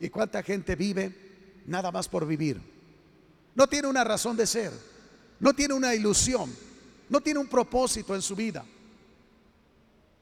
y 0.00 0.10
cuánta 0.10 0.42
gente 0.42 0.76
vive 0.76 1.23
nada 1.66 1.90
más 1.90 2.08
por 2.08 2.26
vivir? 2.26 2.60
No 3.54 3.66
tiene 3.66 3.88
una 3.88 4.04
razón 4.04 4.36
de 4.36 4.46
ser, 4.46 4.72
no 5.40 5.54
tiene 5.54 5.74
una 5.74 5.94
ilusión, 5.94 6.54
no 7.08 7.20
tiene 7.20 7.40
un 7.40 7.46
propósito 7.46 8.14
en 8.14 8.22
su 8.22 8.34
vida. 8.34 8.64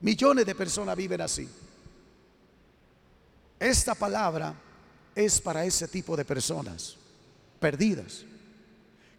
Millones 0.01 0.45
de 0.45 0.55
personas 0.55 0.97
viven 0.97 1.21
así. 1.21 1.49
Esta 3.59 3.95
palabra 3.95 4.55
es 5.15 5.41
para 5.41 5.65
ese 5.65 5.87
tipo 5.89 6.17
de 6.17 6.25
personas 6.25 6.97
perdidas, 7.61 8.25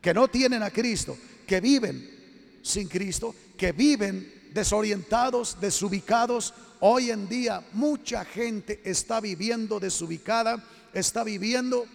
que 0.02 0.14
no 0.14 0.28
tienen 0.28 0.62
a 0.62 0.70
Cristo, 0.70 1.18
que 1.48 1.62
viven 1.62 2.60
sin 2.62 2.90
Cristo, 2.90 3.34
que 3.58 3.72
viven 3.72 4.50
desorientados, 4.54 5.60
desubicados. 5.62 6.54
Hoy 6.82 7.10
en 7.12 7.30
día 7.30 7.66
mucha 7.72 8.26
gente 8.26 8.82
está 8.84 9.22
viviendo 9.22 9.80
desubicada, 9.80 10.62
está 10.94 11.24
viviendo 11.24 11.86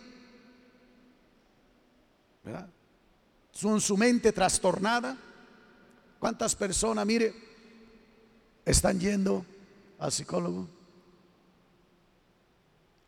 con 3.60 3.80
su 3.80 3.96
mente 3.96 4.32
trastornada. 4.32 5.16
¿Cuántas 6.18 6.54
personas, 6.54 7.06
mire, 7.06 7.34
están 8.64 8.98
yendo 8.98 9.44
al 9.98 10.12
psicólogo? 10.12 10.68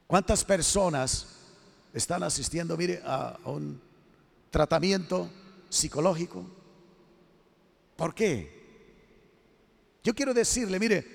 ¿Cuántas 0.06 0.44
personas 0.44 1.26
están 1.92 2.22
asistiendo, 2.22 2.76
mire, 2.76 3.00
a, 3.04 3.38
un 3.44 3.80
tratamiento 4.50 5.30
psicológico? 5.68 6.44
¿Por 7.96 8.14
qué? 8.14 8.60
Yo 10.02 10.14
quiero 10.14 10.32
decirle, 10.34 10.78
mire, 10.78 11.06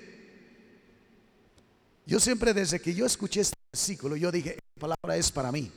yo 2.06 2.20
siempre 2.20 2.54
desde 2.54 2.80
que 2.80 2.94
yo 2.94 3.04
escuché 3.04 3.40
este 3.40 3.56
versículo, 3.72 4.16
yo 4.16 4.30
dije, 4.30 4.58
la 4.76 4.80
palabra 4.80 5.16
es 5.16 5.30
para 5.30 5.50
mí. 5.50 5.70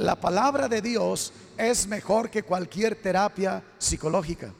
La 0.00 0.18
palabra 0.18 0.66
de 0.66 0.80
Dios 0.80 1.30
es 1.58 1.86
mejor 1.86 2.30
que 2.30 2.42
cualquier 2.42 2.94
terapia 3.02 3.62
psicológica. 3.76 4.50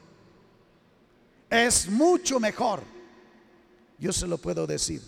Es 1.48 1.88
mucho 1.88 2.38
mejor. 2.38 2.83
Yo 3.98 4.12
se 4.12 4.26
lo 4.26 4.37
puedo 4.37 4.66
decir. 4.66 5.00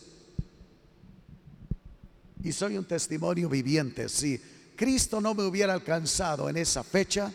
Y 2.42 2.50
soy 2.50 2.78
un 2.78 2.86
testimonio 2.86 3.50
viviente, 3.50 4.08
sí. 4.08 4.40
Cristo 4.74 5.20
no 5.20 5.34
me 5.34 5.42
hubiera 5.42 5.74
alcanzado 5.74 6.48
en 6.48 6.56
esa 6.56 6.82
fecha, 6.82 7.30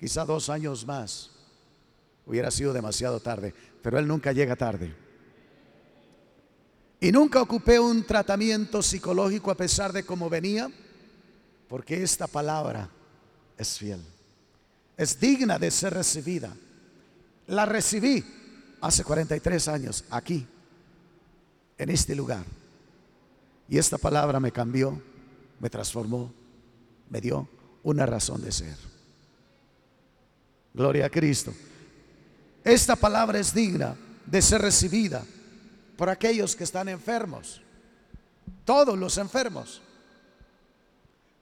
quizá 0.00 0.24
dos 0.24 0.48
años 0.48 0.84
más, 0.84 1.30
hubiera 2.26 2.50
sido 2.50 2.72
demasiado 2.72 3.20
tarde, 3.20 3.54
pero 3.82 4.00
Él 4.00 4.08
nunca 4.08 4.32
llega 4.32 4.56
tarde. 4.56 4.96
Y 7.00 7.12
nunca 7.12 7.40
ocupé 7.40 7.78
un 7.78 8.02
tratamiento 8.02 8.82
psicológico 8.82 9.52
a 9.52 9.56
pesar 9.56 9.92
de 9.92 10.02
cómo 10.02 10.28
venía, 10.28 10.68
porque 11.68 12.02
esta 12.02 12.26
palabra 12.26 12.88
es 13.56 13.78
fiel, 13.78 14.02
es 14.96 15.18
digna 15.20 15.58
de 15.58 15.70
ser 15.70 15.94
recibida. 15.94 16.54
La 17.46 17.64
recibí 17.66 18.24
hace 18.80 19.04
43 19.04 19.68
años 19.68 20.04
aquí, 20.10 20.46
en 21.76 21.90
este 21.90 22.14
lugar. 22.14 22.44
Y 23.68 23.78
esta 23.78 23.98
palabra 23.98 24.40
me 24.40 24.52
cambió, 24.52 25.00
me 25.60 25.68
transformó, 25.68 26.32
me 27.10 27.20
dio 27.20 27.48
una 27.82 28.06
razón 28.06 28.42
de 28.42 28.52
ser. 28.52 28.76
Gloria 30.74 31.06
a 31.06 31.10
Cristo. 31.10 31.52
Esta 32.64 32.96
palabra 32.96 33.38
es 33.38 33.54
digna 33.54 33.96
de 34.26 34.42
ser 34.42 34.62
recibida 34.62 35.24
por 35.96 36.08
aquellos 36.08 36.54
que 36.54 36.64
están 36.64 36.88
enfermos. 36.88 37.60
Todos 38.64 38.98
los 38.98 39.18
enfermos. 39.18 39.82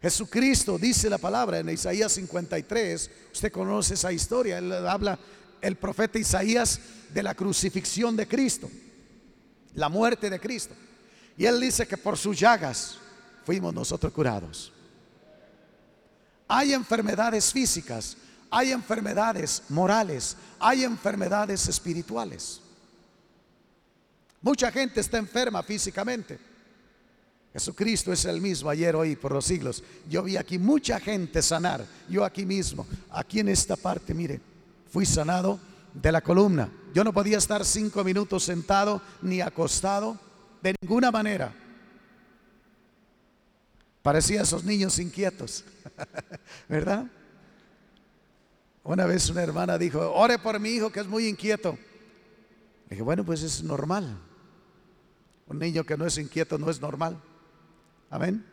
Jesucristo 0.00 0.78
dice 0.78 1.09
la 1.09 1.18
palabra 1.18 1.59
en 1.59 1.68
Isaías 1.68 2.12
53. 2.12 3.11
Usted 3.32 3.52
conoce 3.52 3.94
esa 3.94 4.12
historia. 4.12 4.59
Él 4.59 4.72
habla 4.72 5.18
el 5.61 5.76
profeta 5.76 6.18
Isaías 6.18 6.80
de 7.12 7.22
la 7.22 7.35
crucifixión 7.35 8.16
de 8.16 8.28
Cristo, 8.28 8.70
la 9.74 9.88
muerte 9.88 10.28
de 10.30 10.38
Cristo. 10.38 10.74
Y 11.37 11.46
él 11.46 11.61
dice 11.61 11.87
que 11.87 11.96
por 11.96 12.16
sus 12.16 12.38
llagas 12.38 12.98
fuimos 13.44 13.72
nosotros 13.74 14.12
curados. 14.12 14.72
Hay 16.48 16.72
enfermedades 16.72 17.52
físicas, 17.52 18.16
hay 18.50 18.72
enfermedades 18.72 19.62
morales, 19.68 20.37
hay 20.59 20.85
enfermedades 20.85 21.66
espirituales. 21.68 22.61
Mucha 24.40 24.70
gente 24.70 25.00
está 25.00 25.18
enferma 25.18 25.62
físicamente. 25.62 26.38
Jesucristo 27.57 28.12
es 28.12 28.27
el 28.27 28.42
mismo 28.42 28.69
ayer, 28.69 28.95
hoy, 28.95 29.16
por 29.16 29.33
los 29.33 29.47
siglos. 29.47 29.83
Yo 30.11 30.23
vi 30.23 30.37
aquí 30.37 30.59
mucha 30.59 31.01
gente 31.01 31.40
sanar. 31.40 31.87
Yo 32.07 32.23
aquí 32.23 32.45
mismo, 32.45 32.87
aquí 33.09 33.40
en 33.40 33.49
esta 33.49 33.77
parte, 33.77 34.12
mire, 34.12 34.42
fui 34.92 35.07
sanado 35.07 35.59
de 35.95 36.12
la 36.12 36.21
columna. 36.21 36.71
Yo 36.92 37.03
no 37.03 37.14
podía 37.14 37.38
estar 37.38 37.64
cinco 37.64 38.05
minutos 38.05 38.45
sentado 38.45 39.01
ni 39.23 39.40
acostado 39.40 40.21
de 40.61 40.75
ninguna 40.83 41.11
manera. 41.11 41.51
Parecía 44.03 44.42
esos 44.42 44.62
niños 44.62 44.99
inquietos, 44.99 45.64
¿verdad? 46.69 47.07
Una 48.85 49.07
vez 49.07 49.31
una 49.31 49.42
hermana 49.42 49.79
dijo, 49.79 50.12
ore 50.12 50.38
por 50.38 50.61
mi 50.61 50.69
hijo 50.73 50.92
que 50.92 51.01
es 51.01 51.07
muy 51.07 51.27
inquieto. 51.27 51.79
Dije, 52.90 53.01
bueno, 53.01 53.25
pues 53.25 53.42
es 53.42 53.62
normal. 53.62 54.19
Un 55.47 55.59
niño 55.59 55.85
que 55.85 55.97
no 55.97 56.05
es 56.05 56.19
inquieto 56.19 56.59
no 56.59 56.69
es 56.69 56.83
normal. 56.83 57.19
Amén. 58.11 58.45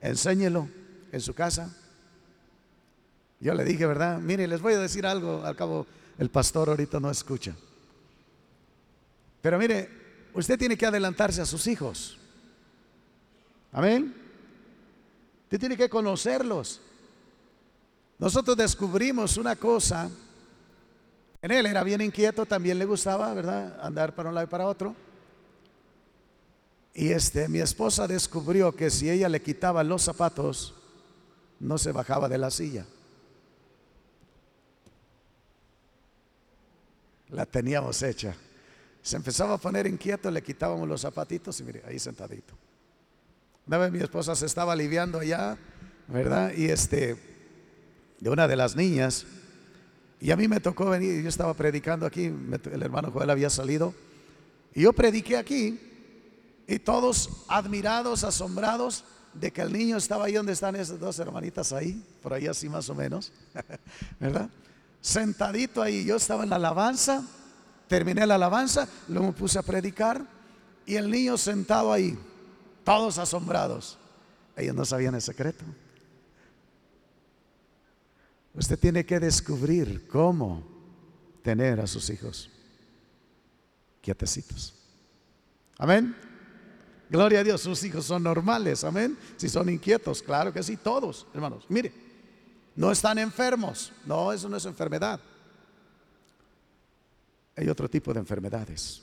Enséñelo 0.00 0.68
en 1.12 1.20
su 1.20 1.34
casa. 1.34 1.74
Yo 3.40 3.54
le 3.54 3.64
dije, 3.64 3.86
¿verdad? 3.86 4.18
Mire, 4.18 4.46
les 4.46 4.60
voy 4.60 4.74
a 4.74 4.78
decir 4.78 5.06
algo, 5.06 5.44
al 5.44 5.56
cabo 5.56 5.86
el 6.18 6.30
pastor 6.30 6.68
ahorita 6.68 6.98
no 6.98 7.10
escucha. 7.10 7.54
Pero 9.40 9.58
mire, 9.58 9.88
usted 10.34 10.58
tiene 10.58 10.76
que 10.76 10.86
adelantarse 10.86 11.40
a 11.40 11.46
sus 11.46 11.66
hijos. 11.66 12.18
Amén. 13.72 14.14
Usted 15.44 15.60
tiene 15.60 15.76
que 15.76 15.88
conocerlos. 15.88 16.80
Nosotros 18.18 18.56
descubrimos 18.56 19.36
una 19.36 19.54
cosa. 19.54 20.10
En 21.40 21.52
él 21.52 21.66
era 21.66 21.84
bien 21.84 22.00
inquieto, 22.00 22.44
también 22.46 22.78
le 22.78 22.84
gustaba, 22.84 23.32
¿verdad? 23.32 23.78
Andar 23.80 24.14
para 24.14 24.28
un 24.28 24.34
lado 24.34 24.46
y 24.46 24.50
para 24.50 24.66
otro. 24.66 24.96
Y 26.98 27.12
este, 27.12 27.48
mi 27.48 27.60
esposa 27.60 28.08
descubrió 28.08 28.74
que 28.74 28.90
si 28.90 29.08
ella 29.08 29.28
le 29.28 29.40
quitaba 29.40 29.84
los 29.84 30.02
zapatos, 30.02 30.74
no 31.60 31.78
se 31.78 31.92
bajaba 31.92 32.28
de 32.28 32.38
la 32.38 32.50
silla. 32.50 32.84
La 37.28 37.46
teníamos 37.46 38.02
hecha. 38.02 38.34
Se 39.00 39.14
empezaba 39.14 39.54
a 39.54 39.58
poner 39.58 39.86
inquieto, 39.86 40.28
le 40.28 40.42
quitábamos 40.42 40.88
los 40.88 41.02
zapatitos 41.02 41.60
y 41.60 41.62
mire, 41.62 41.84
ahí 41.86 42.00
sentadito. 42.00 42.54
Una 43.68 43.78
vez 43.78 43.92
mi 43.92 44.00
esposa 44.00 44.34
se 44.34 44.46
estaba 44.46 44.72
aliviando 44.72 45.20
allá, 45.20 45.56
¿verdad? 46.08 46.52
Y 46.56 46.66
este, 46.66 47.16
de 48.18 48.28
una 48.28 48.48
de 48.48 48.56
las 48.56 48.74
niñas, 48.74 49.24
y 50.20 50.32
a 50.32 50.36
mí 50.36 50.48
me 50.48 50.58
tocó 50.58 50.86
venir, 50.86 51.22
yo 51.22 51.28
estaba 51.28 51.54
predicando 51.54 52.06
aquí, 52.06 52.24
el 52.24 52.82
hermano 52.82 53.12
Joel 53.12 53.30
había 53.30 53.50
salido, 53.50 53.94
y 54.74 54.82
yo 54.82 54.92
prediqué 54.92 55.36
aquí, 55.36 55.87
y 56.68 56.78
todos 56.78 57.30
admirados, 57.48 58.22
asombrados 58.24 59.02
de 59.32 59.50
que 59.50 59.62
el 59.62 59.72
niño 59.72 59.96
estaba 59.96 60.26
ahí 60.26 60.34
donde 60.34 60.52
están 60.52 60.76
esas 60.76 61.00
dos 61.00 61.18
hermanitas 61.18 61.72
ahí, 61.72 62.04
por 62.22 62.34
ahí 62.34 62.46
así 62.46 62.68
más 62.68 62.88
o 62.90 62.94
menos, 62.94 63.32
¿verdad? 64.20 64.50
Sentadito 65.00 65.80
ahí, 65.80 66.04
yo 66.04 66.16
estaba 66.16 66.44
en 66.44 66.50
la 66.50 66.56
alabanza, 66.56 67.24
terminé 67.88 68.26
la 68.26 68.34
alabanza, 68.34 68.86
luego 69.08 69.28
me 69.28 69.32
puse 69.32 69.58
a 69.58 69.62
predicar 69.62 70.22
y 70.84 70.96
el 70.96 71.10
niño 71.10 71.38
sentado 71.38 71.90
ahí, 71.90 72.18
todos 72.84 73.16
asombrados. 73.16 73.96
Ellos 74.54 74.74
no 74.74 74.84
sabían 74.84 75.14
el 75.14 75.22
secreto. 75.22 75.64
Usted 78.52 78.78
tiene 78.78 79.06
que 79.06 79.20
descubrir 79.20 80.06
cómo 80.08 80.66
tener 81.42 81.80
a 81.80 81.86
sus 81.86 82.10
hijos 82.10 82.50
quietecitos. 84.02 84.74
Amén. 85.78 86.27
Gloria 87.10 87.40
a 87.40 87.44
Dios, 87.44 87.62
sus 87.62 87.82
hijos 87.84 88.04
son 88.04 88.22
normales, 88.22 88.84
amén. 88.84 89.16
Si 89.36 89.48
son 89.48 89.68
inquietos, 89.68 90.22
claro 90.22 90.52
que 90.52 90.62
sí, 90.62 90.76
todos, 90.76 91.26
hermanos. 91.32 91.64
Mire, 91.68 91.92
no 92.76 92.92
están 92.92 93.18
enfermos, 93.18 93.92
no, 94.04 94.32
eso 94.32 94.48
no 94.48 94.56
es 94.56 94.64
enfermedad. 94.66 95.20
Hay 97.56 97.68
otro 97.68 97.88
tipo 97.88 98.12
de 98.12 98.20
enfermedades. 98.20 99.02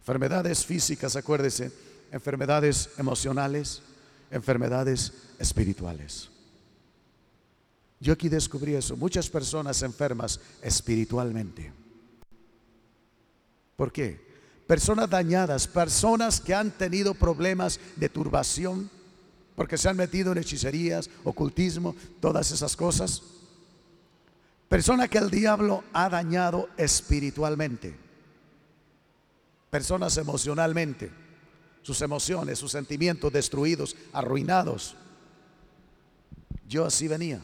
Enfermedades 0.00 0.66
físicas, 0.66 1.16
acuérdese, 1.16 1.72
enfermedades 2.10 2.90
emocionales, 2.98 3.80
enfermedades 4.30 5.12
espirituales. 5.38 6.28
Yo 8.00 8.12
aquí 8.12 8.28
descubrí 8.28 8.74
eso, 8.74 8.96
muchas 8.96 9.28
personas 9.28 9.82
enfermas 9.82 10.40
espiritualmente. 10.62 11.72
¿Por 13.76 13.92
qué? 13.92 14.27
Personas 14.68 15.08
dañadas, 15.08 15.66
personas 15.66 16.42
que 16.42 16.54
han 16.54 16.70
tenido 16.70 17.14
problemas 17.14 17.80
de 17.96 18.10
turbación, 18.10 18.90
porque 19.56 19.78
se 19.78 19.88
han 19.88 19.96
metido 19.96 20.30
en 20.30 20.38
hechicerías, 20.38 21.08
ocultismo, 21.24 21.96
todas 22.20 22.52
esas 22.52 22.76
cosas. 22.76 23.22
Personas 24.68 25.08
que 25.08 25.16
el 25.16 25.30
diablo 25.30 25.82
ha 25.94 26.10
dañado 26.10 26.68
espiritualmente, 26.76 27.96
personas 29.70 30.18
emocionalmente, 30.18 31.10
sus 31.80 32.02
emociones, 32.02 32.58
sus 32.58 32.72
sentimientos 32.72 33.32
destruidos, 33.32 33.96
arruinados. 34.12 34.94
Yo 36.68 36.84
así 36.84 37.08
venía. 37.08 37.40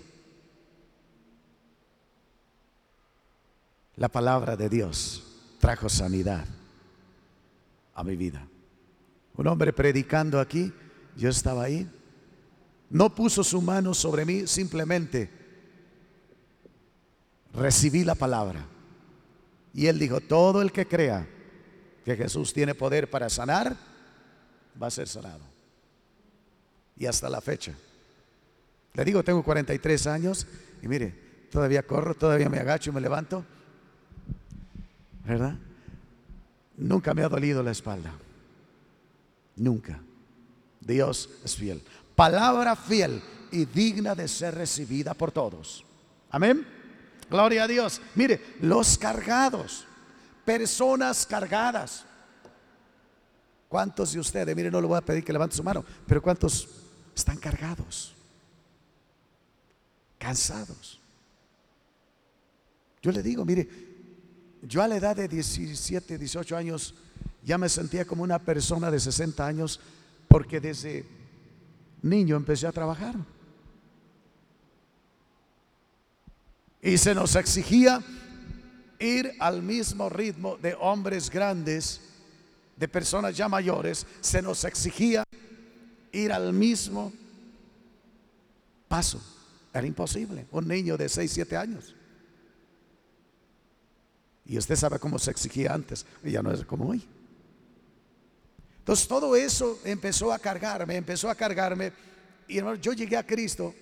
La 3.97 4.09
palabra 4.09 4.57
de 4.57 4.69
Dios 4.69 5.23
trajo 5.59 5.89
sanidad 5.89 6.45
a 7.95 8.05
mi 8.05 8.17
vida. 8.17 8.47
Un 9.37 9.47
hombre 9.47 9.73
predicando 9.73 10.41
aquí, 10.41 10.73
yo 11.17 11.29
estaba 11.29 11.65
ahí. 11.65 11.91
No 12.91 13.15
puso 13.15 13.43
su 13.43 13.61
mano 13.61 13.95
sobre 13.95 14.25
mí, 14.25 14.47
simplemente 14.47 15.31
recibí 17.55 18.05
la 18.05 18.15
palabra. 18.15 18.67
Y 19.73 19.87
él 19.87 19.99
dijo, 19.99 20.21
todo 20.21 20.63
el 20.63 20.73
que 20.73 20.87
crea 20.87 21.27
que 22.05 22.17
Jesús 22.17 22.53
tiene 22.53 22.75
poder 22.75 23.11
para 23.11 23.29
sanar, 23.29 23.77
va 24.81 24.87
a 24.89 24.91
ser 24.91 25.09
sanado. 25.09 25.43
Y 26.97 27.07
hasta 27.07 27.29
la 27.29 27.41
fecha. 27.41 27.73
Le 28.93 29.05
digo, 29.05 29.25
tengo 29.25 29.43
43 29.43 30.07
años 30.07 30.47
y 30.83 30.87
mire, 30.87 31.49
todavía 31.51 31.83
corro, 31.85 32.15
todavía 32.15 32.49
me 32.49 32.59
agacho 32.59 32.91
y 32.91 32.93
me 32.93 33.01
levanto. 33.01 33.45
¿Verdad? 35.25 35.57
Nunca 36.77 37.15
me 37.15 37.23
ha 37.23 37.29
dolido 37.29 37.63
la 37.63 37.71
espalda. 37.71 38.13
Nunca. 39.57 40.01
Dios 40.81 41.29
es 41.45 41.57
fiel. 41.57 41.83
Palabra 42.17 42.77
fiel 42.77 43.23
y 43.51 43.65
digna 43.65 44.15
de 44.15 44.29
ser 44.29 44.55
recibida 44.55 45.15
por 45.15 45.33
todos. 45.33 45.85
Amén. 46.31 46.67
Gloria 47.31 47.65
a 47.65 47.69
Dios. 47.69 48.01
Mire, 48.15 48.57
los 48.61 48.99
cargados, 48.99 49.87
personas 50.45 51.25
cargadas. 51.27 52.05
¿Cuántos 53.69 54.13
de 54.13 54.21
ustedes, 54.21 54.55
mire, 54.55 54.71
no 54.71 54.81
le 54.81 54.87
voy 54.87 54.99
a 54.99 55.01
pedir 55.01 55.25
que 55.25 55.33
levante 55.33 55.57
su 55.57 55.63
mano, 55.63 55.85
pero 56.07 56.23
cuántos 56.23 56.69
están 57.15 57.37
cargados, 57.37 58.15
cansados. 60.19 61.01
Yo 63.03 63.13
le 63.13 63.23
digo, 63.23 63.45
mire, 63.45 63.69
yo 64.67 64.83
a 64.83 64.89
la 64.89 64.97
edad 64.97 65.17
de 65.17 65.29
17, 65.29 66.19
18 66.19 66.57
años 66.57 66.95
ya 67.43 67.59
me 67.59 67.69
sentía 67.69 68.05
como 68.05 68.23
una 68.23 68.39
persona 68.39 68.91
de 68.91 68.99
60 68.99 69.47
años 69.47 69.81
porque 70.29 70.61
desde 70.61 71.05
niño 72.03 72.37
empecé 72.37 72.67
a 72.67 72.73
trabajar. 72.73 73.15
Y 76.81 76.99
se 76.99 77.15
nos 77.15 77.35
exigía 77.37 78.03
ir 78.99 79.33
al 79.39 79.63
mismo 79.63 80.09
ritmo 80.09 80.57
de 80.57 80.75
hombres 80.81 81.31
grandes, 81.31 82.01
de 82.77 82.89
personas 82.89 83.37
ya 83.37 83.49
mayores, 83.49 84.07
se 84.21 84.43
nos 84.43 84.65
exigía 84.65 85.25
ir 86.13 86.33
al 86.33 86.53
mismo 86.53 87.13
paso. 88.89 89.21
Era 89.73 89.87
imposible. 89.87 90.47
Un 90.51 90.69
niño 90.69 90.97
de 90.97 91.09
6, 91.09 91.31
7 91.31 91.57
años. 91.57 91.95
Y 94.47 94.59
usted 94.59 94.77
sabe 94.77 94.99
cómo 94.99 95.19
se 95.19 95.31
exigía 95.31 95.73
antes, 95.73 96.05
y 96.23 96.33
ya 96.33 96.43
no 96.43 96.53
es 96.53 96.65
como 96.65 96.89
hoy. 96.89 97.07
Entonces 98.79 99.09
todo 99.09 99.35
eso 99.35 99.79
empezó 99.85 100.33
a 100.33 100.39
cargarme, 100.39 100.97
empezó 100.97 101.31
a 101.31 101.35
cargarme. 101.35 101.93
Y 102.47 102.61
yo 102.81 102.93
llegué 102.93 103.17
a 103.17 103.27
Cristo 103.27 103.75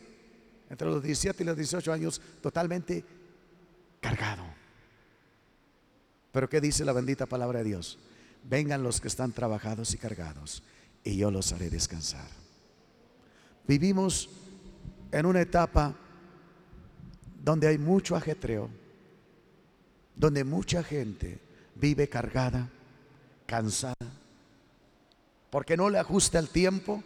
entre 0.71 0.87
los 0.87 1.03
17 1.03 1.43
y 1.43 1.47
los 1.47 1.57
18 1.57 1.93
años 1.93 2.21
totalmente 2.41 3.05
cargado. 4.01 4.45
Pero 6.31 6.49
¿qué 6.49 6.61
dice 6.61 6.85
la 6.85 6.93
bendita 6.93 7.27
palabra 7.27 7.59
de 7.59 7.65
Dios? 7.65 7.99
Vengan 8.49 8.83
los 8.83 9.01
que 9.01 9.09
están 9.09 9.33
trabajados 9.33 9.93
y 9.93 9.99
cargados 9.99 10.63
y 11.05 11.17
yo 11.17 11.31
los 11.31 11.53
haré 11.53 11.69
descansar. 11.69 12.29
Vivimos 13.67 14.31
en 15.11 15.27
una 15.27 15.41
etapa 15.41 15.95
donde 17.43 17.69
hay 17.69 17.79
mucho 17.79 18.17
ajetreo, 18.17 18.71
donde 20.15 20.45
mucha 20.45 20.83
gente 20.83 21.39
vive 21.75 22.09
cargada, 22.09 22.69
cansada, 23.47 23.95
porque 25.51 25.77
no 25.77 25.91
le 25.91 25.99
ajusta 25.99 26.39
el 26.39 26.49
tiempo, 26.49 27.03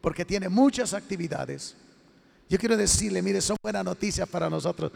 porque 0.00 0.24
tiene 0.24 0.48
muchas 0.48 0.94
actividades. 0.94 1.74
Yo 2.48 2.58
quiero 2.58 2.76
decirle, 2.76 3.22
mire, 3.22 3.40
son 3.40 3.56
buenas 3.60 3.84
noticias 3.84 4.28
para 4.28 4.48
nosotros. 4.48 4.92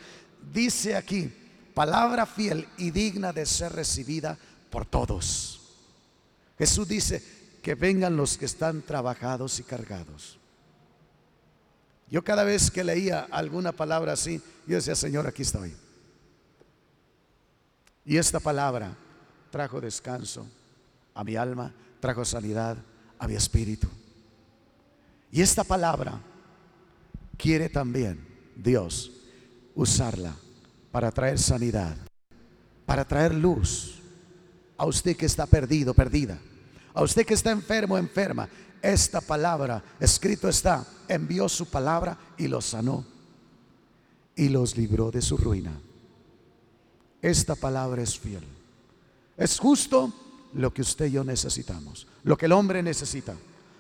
Dice 0.52 0.94
aquí, 0.94 1.32
palabra 1.74 2.26
fiel 2.26 2.68
y 2.78 2.90
digna 2.90 3.32
de 3.32 3.44
ser 3.46 3.72
recibida 3.72 4.38
por 4.70 4.86
todos. 4.86 5.60
Jesús 6.58 6.86
dice 6.86 7.22
que 7.62 7.74
vengan 7.74 8.16
los 8.16 8.38
que 8.38 8.44
están 8.44 8.82
trabajados 8.82 9.58
y 9.58 9.64
cargados. 9.64 10.38
Yo 12.08 12.22
cada 12.22 12.44
vez 12.44 12.70
que 12.70 12.84
leía 12.84 13.26
alguna 13.30 13.72
palabra 13.72 14.12
así, 14.12 14.40
yo 14.66 14.76
decía, 14.76 14.94
Señor, 14.94 15.26
aquí 15.26 15.42
estoy. 15.42 15.74
Y 18.11 18.16
esta 18.16 18.40
palabra 18.40 18.96
trajo 19.53 19.81
descanso 19.81 20.44
a 21.14 21.23
mi 21.23 21.37
alma, 21.37 21.73
trajo 22.01 22.25
sanidad 22.25 22.77
a 23.16 23.29
mi 23.29 23.37
espíritu. 23.37 23.87
Y 25.31 25.40
esta 25.40 25.62
palabra 25.62 26.20
quiere 27.38 27.68
también 27.68 28.27
Dios 28.57 29.12
usarla 29.77 30.35
para 30.90 31.12
traer 31.12 31.38
sanidad, 31.38 31.96
para 32.85 33.07
traer 33.07 33.33
luz 33.33 34.01
a 34.77 34.87
usted 34.87 35.16
que 35.16 35.27
está 35.27 35.46
perdido, 35.46 35.94
perdida, 35.94 36.37
a 36.92 37.05
usted 37.05 37.25
que 37.25 37.35
está 37.35 37.53
enfermo, 37.53 37.96
enferma. 37.96 38.49
Esta 38.83 39.20
palabra, 39.20 39.85
escrito 40.01 40.49
está, 40.49 40.85
envió 41.07 41.49
su 41.49 41.66
palabra 41.66 42.18
y 42.37 42.49
los 42.49 42.64
sanó 42.64 43.07
y 44.35 44.49
los 44.49 44.77
libró 44.77 45.12
de 45.12 45.23
su 45.23 45.37
ruina. 45.37 45.81
Esta 47.22 47.54
palabra 47.54 48.02
es 48.02 48.18
fiel. 48.18 48.44
Es 49.37 49.59
justo 49.59 50.12
lo 50.54 50.72
que 50.72 50.83
usted 50.83 51.06
y 51.06 51.12
yo 51.12 51.24
necesitamos, 51.24 52.06
lo 52.24 52.37
que 52.37 52.46
el 52.46 52.52
hombre 52.52 52.83
necesita, 52.83 53.35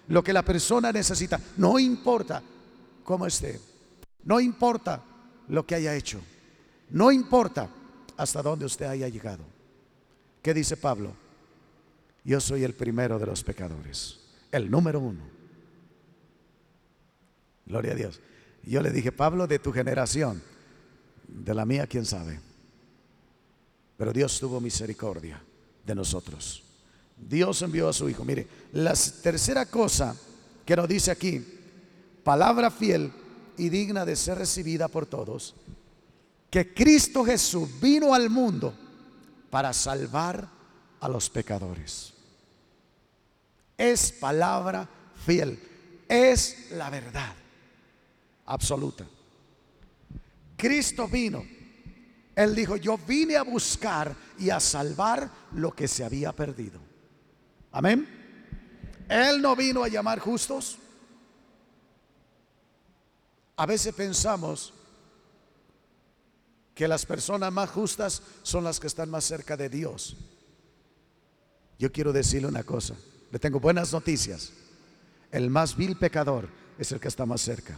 lo 0.08 0.22
que 0.22 0.32
la 0.32 0.42
persona 0.42 0.92
necesita. 0.92 1.40
No 1.56 1.78
importa 1.78 2.42
cómo 3.04 3.26
esté, 3.26 3.60
no 4.24 4.40
importa 4.40 5.02
lo 5.48 5.66
que 5.66 5.74
haya 5.74 5.94
hecho, 5.94 6.20
no 6.90 7.10
importa 7.10 7.68
hasta 8.16 8.42
dónde 8.42 8.66
usted 8.66 8.86
haya 8.86 9.08
llegado. 9.08 9.44
¿Qué 10.42 10.54
dice 10.54 10.76
Pablo? 10.76 11.12
Yo 12.24 12.40
soy 12.40 12.64
el 12.64 12.74
primero 12.74 13.18
de 13.18 13.26
los 13.26 13.42
pecadores, 13.42 14.20
el 14.52 14.70
número 14.70 15.00
uno. 15.00 15.22
Gloria 17.66 17.92
a 17.92 17.94
Dios. 17.94 18.20
Yo 18.62 18.82
le 18.82 18.90
dije, 18.90 19.12
Pablo, 19.12 19.46
de 19.46 19.58
tu 19.58 19.72
generación, 19.72 20.42
de 21.26 21.54
la 21.54 21.64
mía, 21.64 21.86
quién 21.86 22.04
sabe. 22.04 22.40
Pero 24.00 24.14
Dios 24.14 24.40
tuvo 24.40 24.62
misericordia 24.62 25.44
de 25.84 25.94
nosotros. 25.94 26.62
Dios 27.18 27.60
envió 27.60 27.86
a 27.86 27.92
su 27.92 28.08
Hijo. 28.08 28.24
Mire, 28.24 28.48
la 28.72 28.94
tercera 28.94 29.66
cosa 29.66 30.16
que 30.64 30.74
nos 30.74 30.88
dice 30.88 31.10
aquí, 31.10 31.44
palabra 32.24 32.70
fiel 32.70 33.12
y 33.58 33.68
digna 33.68 34.06
de 34.06 34.16
ser 34.16 34.38
recibida 34.38 34.88
por 34.88 35.04
todos, 35.04 35.54
que 36.48 36.72
Cristo 36.72 37.26
Jesús 37.26 37.68
vino 37.78 38.14
al 38.14 38.30
mundo 38.30 38.72
para 39.50 39.70
salvar 39.74 40.48
a 40.98 41.06
los 41.06 41.28
pecadores. 41.28 42.14
Es 43.76 44.12
palabra 44.12 44.88
fiel, 45.26 45.60
es 46.08 46.70
la 46.70 46.88
verdad 46.88 47.34
absoluta. 48.46 49.06
Cristo 50.56 51.06
vino 51.06 51.59
él 52.42 52.54
dijo, 52.54 52.76
yo 52.76 52.96
vine 52.96 53.36
a 53.36 53.42
buscar 53.42 54.14
y 54.38 54.50
a 54.50 54.60
salvar 54.60 55.30
lo 55.52 55.74
que 55.74 55.88
se 55.88 56.04
había 56.04 56.32
perdido. 56.32 56.80
Amén. 57.72 58.08
Él 59.08 59.42
no 59.42 59.54
vino 59.56 59.82
a 59.82 59.88
llamar 59.88 60.20
justos. 60.20 60.78
A 63.56 63.66
veces 63.66 63.94
pensamos 63.94 64.72
que 66.74 66.88
las 66.88 67.04
personas 67.04 67.52
más 67.52 67.68
justas 67.68 68.22
son 68.42 68.64
las 68.64 68.80
que 68.80 68.86
están 68.86 69.10
más 69.10 69.24
cerca 69.24 69.56
de 69.56 69.68
Dios. 69.68 70.16
Yo 71.78 71.92
quiero 71.92 72.12
decirle 72.12 72.48
una 72.48 72.62
cosa, 72.62 72.94
le 73.30 73.38
tengo 73.38 73.60
buenas 73.60 73.92
noticias. 73.92 74.52
El 75.30 75.50
más 75.50 75.76
vil 75.76 75.96
pecador 75.96 76.48
es 76.78 76.90
el 76.92 77.00
que 77.00 77.08
está 77.08 77.26
más 77.26 77.42
cerca, 77.42 77.76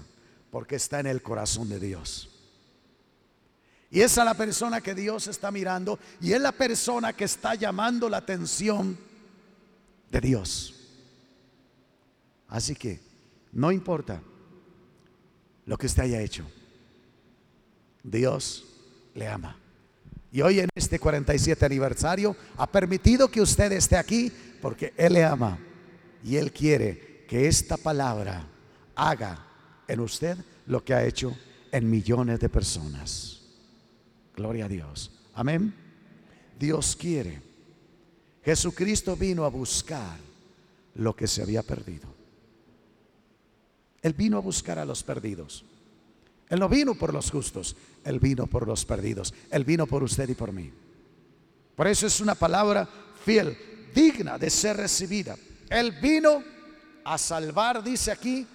porque 0.51 0.77
está 0.77 1.01
en 1.01 1.07
el 1.07 1.23
corazón 1.23 1.69
de 1.69 1.81
Dios. 1.81 2.32
Y 3.93 4.01
esa 4.01 4.23
es 4.23 4.25
la 4.25 4.33
persona 4.35 4.81
que 4.81 4.95
Dios 4.95 5.27
está 5.27 5.51
mirando 5.51 5.99
y 6.19 6.33
es 6.33 6.41
la 6.41 6.53
persona 6.53 7.13
que 7.13 7.25
está 7.25 7.55
llamando 7.55 8.09
la 8.09 8.17
atención 8.17 8.97
de 10.11 10.19
Dios. 10.19 10.75
Así 12.49 12.75
que 12.75 13.01
no 13.53 13.71
importa 13.71 14.23
lo 15.67 15.77
que 15.77 15.85
usted 15.85 16.05
haya 16.05 16.23
hecho, 16.23 16.51
Dios 18.03 18.65
le 19.15 19.29
ama. 19.29 19.59
Y 20.33 20.41
hoy 20.41 20.61
en 20.61 20.71
este 20.75 20.99
47 20.99 21.63
aniversario 21.67 22.35
ha 22.57 22.67
permitido 22.67 23.31
que 23.31 23.43
usted 23.43 23.73
esté 23.73 23.99
aquí 23.99 24.33
porque 24.63 24.95
Él 24.97 25.13
le 25.13 25.25
ama 25.25 25.59
y 26.25 26.37
Él 26.37 26.51
quiere 26.51 27.27
que 27.29 27.47
esta 27.47 27.77
palabra 27.77 28.49
haga 28.95 29.47
en 29.87 30.01
usted 30.01 30.39
lo 30.65 30.83
que 30.83 30.95
ha 30.95 31.05
hecho 31.05 31.37
en 31.71 31.91
millones 31.91 32.41
de 32.41 32.49
personas. 32.49 33.42
Gloria 34.37 34.65
a 34.65 34.69
Dios. 34.69 35.11
Amén. 35.35 35.75
Dios 36.59 36.97
quiere. 36.97 37.43
Jesucristo 38.45 39.17
vino 39.17 39.45
a 39.45 39.49
buscar 39.49 40.17
lo 40.95 41.15
que 41.15 41.27
se 41.27 41.43
había 41.43 41.63
perdido. 41.63 42.09
Él 44.01 44.15
vino 44.15 44.37
a 44.37 44.41
buscar 44.41 44.79
a 44.79 44.85
los 44.85 45.03
perdidos. 45.03 45.65
Él 46.49 46.59
no 46.61 46.69
vino 46.69 46.95
por 46.95 47.15
los 47.15 47.31
justos, 47.31 47.77
Él 48.05 48.19
vino 48.19 48.47
por 48.47 48.67
los 48.67 48.85
perdidos. 48.85 49.33
Él 49.51 49.65
vino 49.65 49.87
por 49.87 50.03
usted 50.03 50.29
y 50.29 50.35
por 50.35 50.53
mí. 50.53 50.73
Por 51.77 51.87
eso 51.87 52.07
es 52.07 52.21
una 52.21 52.35
palabra 52.35 52.89
fiel, 53.25 53.57
digna 53.95 54.39
de 54.39 54.51
ser 54.51 54.77
recibida. 54.77 55.37
Él 55.71 55.93
vino 56.03 56.43
a 57.05 57.17
salvar, 57.17 57.83
dice 57.83 58.11
aquí, 58.11 58.47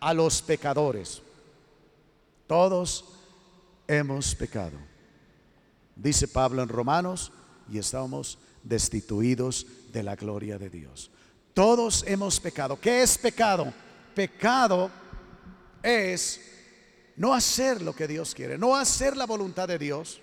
a 0.00 0.12
los 0.14 0.42
pecadores. 0.42 1.22
Todos 2.46 3.04
hemos 3.86 4.34
pecado 4.34 4.93
dice 5.96 6.28
Pablo 6.28 6.62
en 6.62 6.68
Romanos, 6.68 7.32
y 7.70 7.78
estamos 7.78 8.38
destituidos 8.62 9.66
de 9.92 10.02
la 10.02 10.16
gloria 10.16 10.58
de 10.58 10.70
Dios. 10.70 11.10
Todos 11.52 12.04
hemos 12.06 12.40
pecado. 12.40 12.78
¿Qué 12.80 13.02
es 13.02 13.16
pecado? 13.16 13.72
Pecado 14.14 14.90
es 15.82 16.40
no 17.16 17.32
hacer 17.32 17.80
lo 17.80 17.94
que 17.94 18.08
Dios 18.08 18.34
quiere, 18.34 18.58
no 18.58 18.74
hacer 18.74 19.16
la 19.16 19.26
voluntad 19.26 19.68
de 19.68 19.78
Dios. 19.78 20.20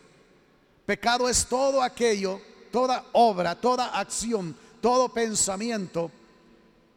Pecado 0.86 1.30
es 1.30 1.46
todo 1.46 1.82
aquello, 1.82 2.42
toda 2.72 3.06
obra, 3.14 3.56
toda 3.56 3.98
acción, 4.00 4.56
todo 4.82 5.14
pensamiento 5.14 6.12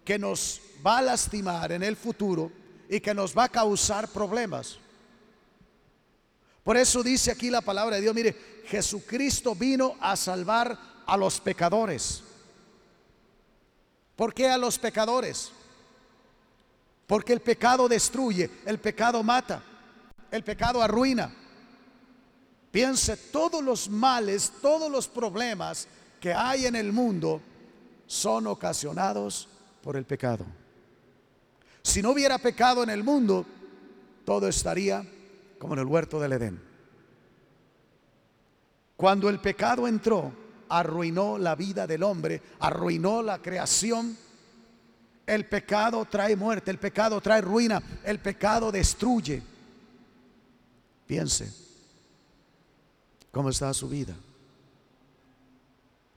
que 0.05 0.19
nos 0.19 0.61
va 0.85 0.99
a 0.99 1.03
lastimar 1.03 1.73
en 1.73 1.83
el 1.83 1.97
futuro 1.97 2.51
y 2.89 3.01
que 3.01 3.15
nos 3.15 3.37
va 3.37 3.45
a 3.45 3.49
causar 3.49 4.09
problemas. 4.09 4.79
Por 6.63 6.77
eso 6.77 7.03
dice 7.03 7.31
aquí 7.31 7.51
la 7.51 7.61
palabra 7.61 7.97
de 7.97 8.03
Dios, 8.03 8.15
mire, 8.15 8.54
Jesucristo 8.67 9.55
vino 9.55 9.97
a 10.01 10.17
salvar 10.17 10.79
a 11.07 11.17
los 11.17 11.41
pecadores. 11.41 12.23
¿Por 14.17 14.33
qué 14.33 14.49
a 14.49 14.59
los 14.59 14.79
pecadores? 14.79 15.51
Porque 17.07 17.33
el 17.33 17.41
pecado 17.41 17.89
destruye, 17.89 18.51
el 18.65 18.79
pecado 18.79 19.23
mata, 19.23 19.63
el 20.31 20.43
pecado 20.43 20.83
arruina. 20.83 21.35
Piense, 22.71 23.17
todos 23.17 23.63
los 23.63 23.89
males, 23.89 24.53
todos 24.61 24.91
los 24.91 25.07
problemas 25.07 25.87
que 26.21 26.33
hay 26.33 26.67
en 26.67 26.75
el 26.75 26.93
mundo 26.93 27.41
son 28.07 28.47
ocasionados 28.47 29.49
por 29.83 29.97
el 29.97 30.05
pecado. 30.05 30.45
Si 31.83 32.01
no 32.01 32.11
hubiera 32.11 32.39
pecado 32.39 32.83
en 32.83 32.91
el 32.91 33.05
mundo, 33.05 33.45
todo 34.25 34.49
estaría 34.49 35.05
como 35.59 35.75
en 35.75 35.81
el 35.81 35.87
huerto 35.87 36.19
del 36.19 36.33
Edén. 36.33 36.74
Cuando 38.97 39.29
el 39.29 39.41
pecado 39.41 39.89
entró, 39.89 40.33
arruinó 40.69 41.39
la 41.39 41.55
vida 41.55 41.87
del 41.87 42.03
hombre, 42.03 42.41
arruinó 42.61 43.23
la 43.23 43.39
creación. 43.39 44.17
El 45.27 45.47
pecado 45.47 46.05
trae 46.05 46.37
muerte, 46.37 46.71
el 46.71 46.79
pecado 46.79 47.21
trae 47.21 47.41
ruina, 47.41 47.83
el 48.05 48.19
pecado 48.19 48.71
destruye. 48.71 49.43
Piense, 51.07 51.53
¿cómo 53.31 53.51
está 53.51 53.73
su 53.75 53.89
vida? 53.89 54.15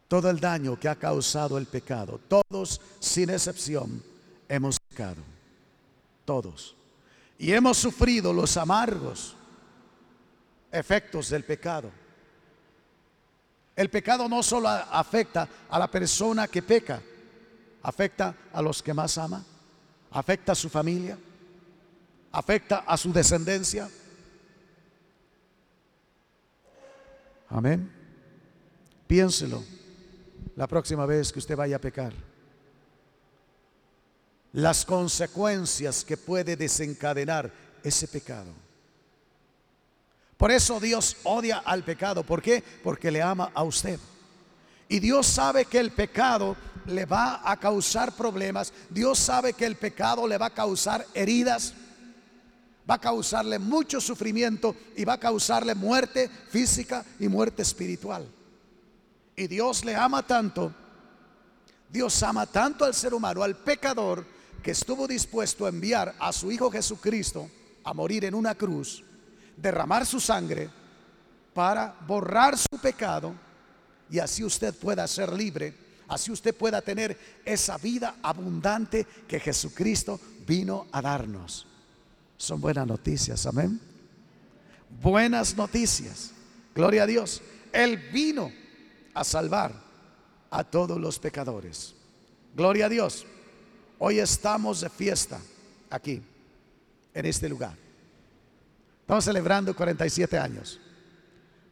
Todo 0.07 0.29
el 0.29 0.39
daño 0.39 0.79
que 0.79 0.87
ha 0.87 0.95
causado 0.95 1.57
el 1.57 1.65
pecado, 1.65 2.19
todos 2.27 2.79
sin 2.99 3.29
excepción 3.29 4.01
hemos 4.47 4.79
pecado, 4.79 5.21
todos. 6.23 6.75
Y 7.37 7.51
hemos 7.51 7.77
sufrido 7.77 8.33
los 8.33 8.55
amargos 8.57 9.35
efectos 10.71 11.29
del 11.29 11.43
pecado. 11.43 11.91
El 13.77 13.91
pecado 13.91 14.27
no 14.27 14.41
solo 14.41 14.67
afecta 14.67 15.47
a 15.69 15.77
la 15.77 15.87
persona 15.89 16.47
que 16.47 16.63
peca, 16.63 16.99
afecta 17.83 18.35
a 18.51 18.59
los 18.59 18.81
que 18.81 18.91
más 18.91 19.19
ama, 19.19 19.45
afecta 20.09 20.53
a 20.53 20.55
su 20.55 20.67
familia, 20.67 21.15
afecta 22.31 22.79
a 22.79 22.97
su 22.97 23.13
descendencia. 23.13 23.87
Amén. 27.49 27.93
Piénselo 29.05 29.63
la 30.55 30.65
próxima 30.65 31.05
vez 31.05 31.31
que 31.31 31.37
usted 31.37 31.55
vaya 31.55 31.75
a 31.75 31.79
pecar. 31.79 32.13
Las 34.53 34.85
consecuencias 34.85 36.03
que 36.03 36.17
puede 36.17 36.55
desencadenar 36.55 37.53
ese 37.83 38.07
pecado. 38.07 38.66
Por 40.37 40.51
eso 40.51 40.79
Dios 40.79 41.17
odia 41.23 41.57
al 41.65 41.83
pecado. 41.83 42.23
¿Por 42.23 42.41
qué? 42.41 42.63
Porque 42.83 43.09
le 43.09 43.21
ama 43.21 43.51
a 43.53 43.63
usted. 43.63 43.99
Y 44.87 44.99
Dios 44.99 45.25
sabe 45.25 45.65
que 45.65 45.79
el 45.79 45.91
pecado 45.91 46.55
le 46.85 47.05
va 47.05 47.41
a 47.43 47.57
causar 47.57 48.13
problemas. 48.13 48.71
Dios 48.89 49.17
sabe 49.17 49.53
que 49.53 49.65
el 49.65 49.75
pecado 49.75 50.27
le 50.27 50.37
va 50.37 50.47
a 50.47 50.53
causar 50.53 51.05
heridas. 51.13 51.73
Va 52.89 52.95
a 52.95 53.01
causarle 53.01 53.59
mucho 53.59 53.99
sufrimiento 53.99 54.75
y 54.95 55.03
va 55.03 55.13
a 55.13 55.19
causarle 55.19 55.75
muerte 55.75 56.29
física 56.49 57.03
y 57.19 57.27
muerte 57.27 57.63
espiritual. 57.63 58.25
Y 59.35 59.47
Dios 59.47 59.83
le 59.83 59.95
ama 59.95 60.25
tanto. 60.25 60.73
Dios 61.89 62.21
ama 62.23 62.45
tanto 62.45 62.85
al 62.85 62.93
ser 62.93 63.13
humano, 63.13 63.43
al 63.43 63.57
pecador, 63.57 64.25
que 64.63 64.71
estuvo 64.71 65.07
dispuesto 65.07 65.65
a 65.65 65.69
enviar 65.69 66.15
a 66.19 66.31
su 66.31 66.51
Hijo 66.51 66.71
Jesucristo 66.71 67.49
a 67.83 67.93
morir 67.93 68.25
en 68.25 68.35
una 68.35 68.55
cruz 68.55 69.03
derramar 69.57 70.05
su 70.05 70.19
sangre 70.19 70.69
para 71.53 71.95
borrar 72.05 72.57
su 72.57 72.77
pecado 72.81 73.33
y 74.09 74.19
así 74.19 74.43
usted 74.43 74.73
pueda 74.73 75.05
ser 75.07 75.33
libre, 75.33 75.73
así 76.07 76.31
usted 76.31 76.55
pueda 76.55 76.81
tener 76.81 77.17
esa 77.43 77.77
vida 77.77 78.17
abundante 78.21 79.05
que 79.27 79.39
Jesucristo 79.39 80.19
vino 80.45 80.87
a 80.91 81.01
darnos. 81.01 81.67
Son 82.37 82.61
buenas 82.61 82.87
noticias, 82.87 83.45
amén. 83.47 83.81
Buenas 85.01 85.57
noticias. 85.57 86.31
Gloria 86.73 87.03
a 87.03 87.07
Dios. 87.07 87.41
Él 87.73 87.97
vino 88.13 88.51
a 89.13 89.23
salvar 89.23 89.73
a 90.51 90.63
todos 90.63 90.99
los 90.99 91.19
pecadores. 91.19 91.95
Gloria 92.55 92.85
a 92.85 92.89
Dios. 92.89 93.25
Hoy 93.99 94.19
estamos 94.19 94.81
de 94.81 94.89
fiesta 94.89 95.39
aquí, 95.89 96.21
en 97.13 97.25
este 97.25 97.49
lugar. 97.49 97.86
Estamos 99.07 99.23
celebrando 99.23 99.73
47 99.73 100.37
años. 100.37 100.81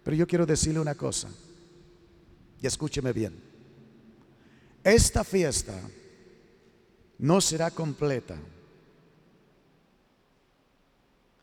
Pero 0.05 0.15
yo 0.15 0.25
quiero 0.25 0.45
decirle 0.45 0.79
una 0.79 0.95
cosa. 0.95 1.27
Y 2.61 2.65
escúcheme 2.65 3.11
bien. 3.11 3.37
Esta 4.81 5.25
fiesta 5.25 5.77
no 7.17 7.41
será 7.41 7.71
completa 7.71 8.37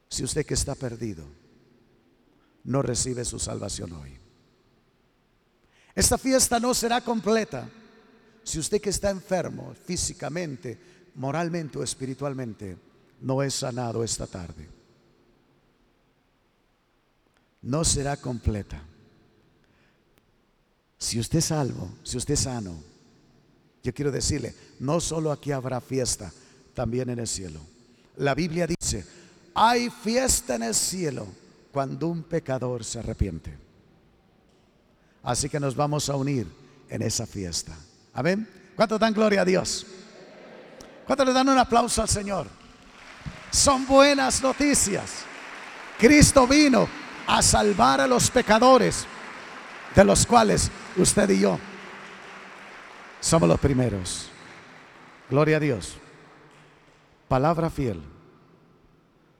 si 0.08 0.24
usted 0.24 0.46
que 0.46 0.54
está 0.54 0.74
perdido 0.74 1.26
no 2.64 2.80
recibe 2.80 3.22
su 3.26 3.38
salvación 3.38 3.92
hoy. 3.92 4.16
Esta 5.94 6.16
fiesta 6.16 6.58
no 6.58 6.72
será 6.72 7.02
completa 7.02 7.68
si 8.42 8.58
usted 8.58 8.80
que 8.80 8.88
está 8.88 9.10
enfermo 9.10 9.74
físicamente, 9.84 10.78
moralmente 11.16 11.78
o 11.78 11.82
espiritualmente 11.82 12.78
no 13.20 13.42
es 13.42 13.52
sanado 13.52 14.02
esta 14.02 14.26
tarde 14.26 14.81
no 17.62 17.84
será 17.84 18.16
completa. 18.16 18.82
Si 20.98 21.18
usted 21.18 21.38
es 21.38 21.46
salvo, 21.46 21.90
si 22.02 22.16
usted 22.16 22.34
es 22.34 22.40
sano, 22.40 22.74
yo 23.82 23.92
quiero 23.92 24.12
decirle, 24.12 24.54
no 24.78 25.00
solo 25.00 25.32
aquí 25.32 25.50
habrá 25.50 25.80
fiesta, 25.80 26.32
también 26.74 27.10
en 27.10 27.18
el 27.18 27.26
cielo. 27.26 27.60
La 28.16 28.34
Biblia 28.34 28.66
dice, 28.66 29.04
hay 29.54 29.90
fiesta 29.90 30.54
en 30.54 30.62
el 30.64 30.74
cielo 30.74 31.26
cuando 31.72 32.08
un 32.08 32.22
pecador 32.22 32.84
se 32.84 33.00
arrepiente. 33.00 33.52
Así 35.22 35.48
que 35.48 35.60
nos 35.60 35.74
vamos 35.74 36.08
a 36.08 36.16
unir 36.16 36.46
en 36.88 37.02
esa 37.02 37.26
fiesta. 37.26 37.76
Amén. 38.12 38.48
¿Cuánto 38.76 38.98
dan 38.98 39.12
gloria 39.14 39.42
a 39.42 39.44
Dios? 39.44 39.86
¿Cuánto 41.06 41.24
le 41.24 41.32
dan 41.32 41.48
un 41.48 41.58
aplauso 41.58 42.02
al 42.02 42.08
Señor? 42.08 42.46
Son 43.50 43.86
buenas 43.86 44.42
noticias. 44.42 45.10
Cristo 45.98 46.46
vino 46.46 47.01
a 47.26 47.42
salvar 47.42 48.00
a 48.00 48.06
los 48.06 48.30
pecadores, 48.30 49.06
de 49.94 50.04
los 50.04 50.26
cuales 50.26 50.70
usted 50.96 51.28
y 51.30 51.40
yo 51.40 51.58
somos 53.22 53.48
los 53.48 53.60
primeros. 53.60 54.28
Gloria 55.30 55.56
a 55.56 55.60
Dios. 55.60 55.94
Palabra 57.28 57.70
fiel. 57.70 58.02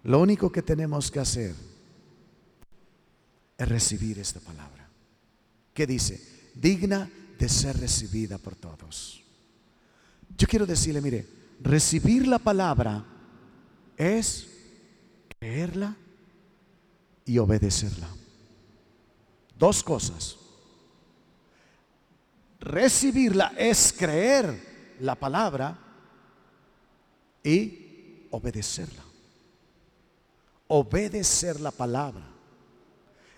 Lo 0.05 0.21
único 0.21 0.51
que 0.51 0.63
tenemos 0.63 1.11
que 1.11 1.21
hacer 1.21 1.55
es 3.59 3.69
recibir 3.69 4.19
esta 4.19 4.41
palabra. 4.41 4.89
Que 5.75 5.87
dice, 5.87 6.51
digna 6.55 7.11
de 7.39 7.49
ser 7.49 7.79
recibida 7.79 8.39
por 8.39 8.55
todos. 8.55 9.23
Yo 10.39 10.47
quiero 10.47 10.65
decirle, 10.65 11.01
mire, 11.01 11.27
recibir 11.61 12.27
la 12.27 12.39
palabra 12.39 13.05
es 13.97 14.49
creerla 15.39 15.97
y 17.25 17.39
obedecerla. 17.39 18.09
Dos 19.59 19.83
cosas. 19.83 20.37
Recibirla 22.61 23.53
es 23.57 23.93
creer 23.93 24.97
la 25.01 25.15
palabra 25.15 25.79
y 27.43 28.27
obedecerla. 28.31 29.03
Obedecer 30.69 31.61
la 31.61 31.71
palabra 31.71 32.33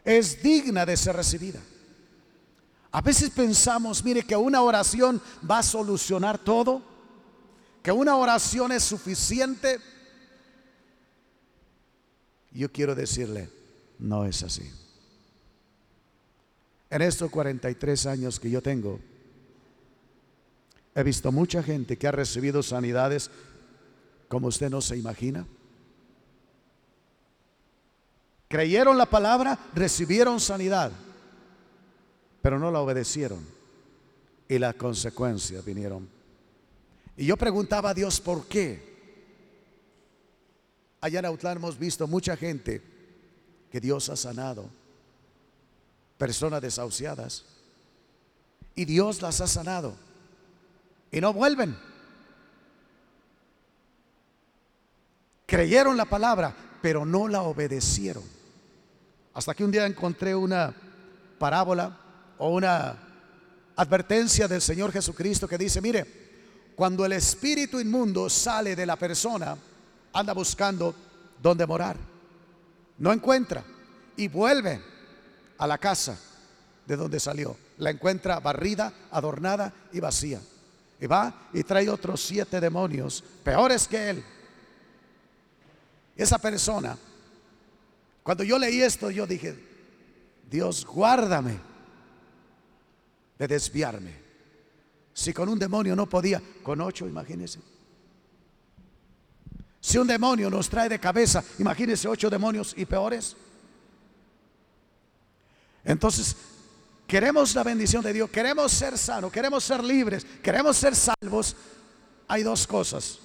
es 0.04 0.42
digna 0.42 0.84
de 0.84 0.96
ser 0.96 1.16
recibida. 1.16 1.60
A 2.92 3.00
veces 3.00 3.30
pensamos, 3.30 4.04
mire, 4.04 4.22
que 4.22 4.36
una 4.36 4.62
oración 4.62 5.20
va 5.50 5.58
a 5.58 5.62
solucionar 5.62 6.38
todo, 6.38 6.82
que 7.82 7.90
una 7.90 8.16
oración 8.16 8.70
es 8.70 8.84
suficiente. 8.84 9.80
Yo 12.52 12.70
quiero 12.70 12.94
decirle, 12.94 13.50
no 13.98 14.24
es 14.24 14.42
así. 14.42 14.70
En 16.90 17.02
estos 17.02 17.30
43 17.30 18.06
años 18.06 18.38
que 18.38 18.50
yo 18.50 18.62
tengo, 18.62 19.00
he 20.94 21.02
visto 21.02 21.32
mucha 21.32 21.62
gente 21.62 21.96
que 21.96 22.06
ha 22.06 22.12
recibido 22.12 22.62
sanidades 22.62 23.30
como 24.28 24.48
usted 24.48 24.70
no 24.70 24.80
se 24.80 24.96
imagina. 24.96 25.46
Creyeron 28.48 28.96
la 28.96 29.06
palabra, 29.06 29.58
recibieron 29.74 30.38
sanidad, 30.38 30.92
pero 32.40 32.58
no 32.58 32.70
la 32.70 32.80
obedecieron. 32.80 33.44
Y 34.48 34.58
las 34.58 34.74
consecuencias 34.74 35.64
vinieron. 35.64 36.08
Y 37.16 37.26
yo 37.26 37.36
preguntaba 37.36 37.90
a 37.90 37.94
Dios 37.94 38.20
por 38.20 38.46
qué. 38.46 38.94
allá 41.00 41.18
en 41.18 41.24
Autlán 41.26 41.56
hemos 41.56 41.78
visto 41.78 42.06
mucha 42.06 42.36
gente 42.36 42.93
que 43.74 43.80
Dios 43.80 44.08
ha 44.08 44.14
sanado, 44.14 44.70
personas 46.16 46.62
desahuciadas, 46.62 47.44
y 48.76 48.84
Dios 48.84 49.20
las 49.20 49.40
ha 49.40 49.48
sanado, 49.48 49.96
y 51.10 51.20
no 51.20 51.32
vuelven. 51.32 51.76
Creyeron 55.44 55.96
la 55.96 56.04
palabra, 56.04 56.54
pero 56.80 57.04
no 57.04 57.26
la 57.26 57.42
obedecieron. 57.42 58.22
Hasta 59.34 59.54
que 59.54 59.64
un 59.64 59.72
día 59.72 59.86
encontré 59.86 60.36
una 60.36 60.72
parábola 61.40 61.98
o 62.38 62.50
una 62.50 62.96
advertencia 63.74 64.46
del 64.46 64.62
Señor 64.62 64.92
Jesucristo 64.92 65.48
que 65.48 65.58
dice, 65.58 65.80
mire, 65.80 66.70
cuando 66.76 67.04
el 67.04 67.14
espíritu 67.14 67.80
inmundo 67.80 68.30
sale 68.30 68.76
de 68.76 68.86
la 68.86 68.94
persona, 68.94 69.56
anda 70.12 70.32
buscando 70.32 70.94
dónde 71.42 71.66
morar. 71.66 72.13
No 72.98 73.12
encuentra 73.12 73.64
y 74.16 74.28
vuelve 74.28 74.80
a 75.58 75.66
la 75.66 75.78
casa 75.78 76.18
de 76.86 76.96
donde 76.96 77.20
salió. 77.20 77.56
La 77.78 77.90
encuentra 77.90 78.40
barrida, 78.40 78.92
adornada 79.10 79.72
y 79.92 80.00
vacía. 80.00 80.40
Y 81.00 81.06
va 81.06 81.48
y 81.52 81.62
trae 81.64 81.88
otros 81.88 82.22
siete 82.22 82.60
demonios, 82.60 83.22
peores 83.42 83.88
que 83.88 84.10
él. 84.10 84.24
Esa 86.16 86.38
persona, 86.38 86.96
cuando 88.22 88.44
yo 88.44 88.58
leí 88.58 88.80
esto, 88.80 89.10
yo 89.10 89.26
dije, 89.26 89.58
Dios, 90.48 90.86
guárdame 90.86 91.58
de 93.38 93.48
desviarme. 93.48 94.24
Si 95.12 95.32
con 95.32 95.48
un 95.48 95.58
demonio 95.58 95.96
no 95.96 96.08
podía, 96.08 96.40
con 96.62 96.80
ocho, 96.80 97.08
imagínense. 97.08 97.60
Si 99.84 99.98
un 99.98 100.06
demonio 100.06 100.48
nos 100.48 100.70
trae 100.70 100.88
de 100.88 100.98
cabeza, 100.98 101.44
imagínense 101.58 102.08
ocho 102.08 102.30
demonios 102.30 102.72
y 102.74 102.86
peores. 102.86 103.36
Entonces, 105.84 106.34
queremos 107.06 107.54
la 107.54 107.62
bendición 107.62 108.02
de 108.02 108.14
Dios, 108.14 108.30
queremos 108.30 108.72
ser 108.72 108.96
sanos, 108.96 109.30
queremos 109.30 109.62
ser 109.62 109.84
libres, 109.84 110.26
queremos 110.42 110.78
ser 110.78 110.96
salvos. 110.96 111.54
Hay 112.28 112.42
dos 112.42 112.66
cosas. 112.66 113.18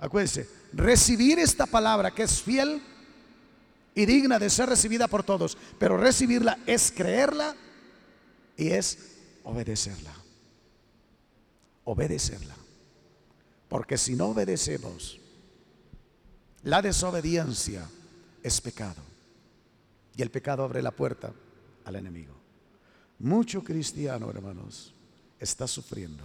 Acuérdense, 0.00 0.48
recibir 0.72 1.38
esta 1.38 1.64
palabra 1.64 2.10
que 2.10 2.24
es 2.24 2.42
fiel 2.42 2.82
y 3.94 4.04
digna 4.04 4.40
de 4.40 4.50
ser 4.50 4.68
recibida 4.68 5.06
por 5.06 5.22
todos, 5.22 5.56
pero 5.78 5.96
recibirla 5.96 6.58
es 6.66 6.90
creerla 6.90 7.54
y 8.56 8.70
es 8.70 8.98
obedecerla 9.44 10.24
obedecerla. 11.84 12.56
Porque 13.68 13.98
si 13.98 14.14
no 14.16 14.28
obedecemos, 14.28 15.20
la 16.64 16.80
desobediencia 16.82 17.88
es 18.42 18.60
pecado. 18.60 19.02
Y 20.16 20.22
el 20.22 20.30
pecado 20.30 20.64
abre 20.64 20.82
la 20.82 20.90
puerta 20.90 21.32
al 21.84 21.96
enemigo. 21.96 22.34
Mucho 23.18 23.62
cristiano, 23.62 24.30
hermanos, 24.30 24.94
está 25.38 25.66
sufriendo. 25.66 26.24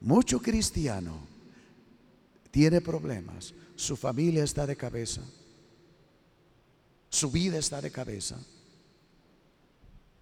Mucho 0.00 0.40
cristiano 0.40 1.18
tiene 2.50 2.80
problemas. 2.80 3.52
Su 3.76 3.96
familia 3.96 4.44
está 4.44 4.66
de 4.66 4.76
cabeza. 4.76 5.20
Su 7.08 7.30
vida 7.30 7.58
está 7.58 7.80
de 7.80 7.90
cabeza. 7.90 8.38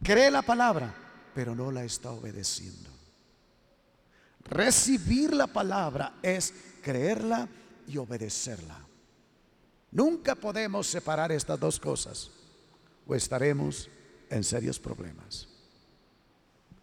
Cree 0.03 0.31
la 0.31 0.43
palabra, 0.43 0.95
pero 1.35 1.55
no 1.55 1.71
la 1.71 1.85
está 1.85 2.11
obedeciendo. 2.11 2.91
Recibir 4.45 5.33
la 5.33 5.47
palabra 5.47 6.15
es 6.23 6.53
creerla 6.83 7.49
y 7.87 7.97
obedecerla. 7.99 8.92
Nunca 9.93 10.35
podemos 10.35 10.87
separar 10.87 11.31
estas 11.31 11.61
dos 11.61 11.79
cosas 11.79 12.31
o 13.07 13.15
estaremos 13.15 13.91
en 14.31 14.43
serios 14.43 14.81
problemas. 14.81 15.49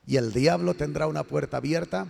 Y 0.05 0.17
el 0.17 0.31
diablo 0.31 0.75
tendrá 0.75 1.07
una 1.07 1.23
puerta 1.23 1.57
abierta 1.57 2.07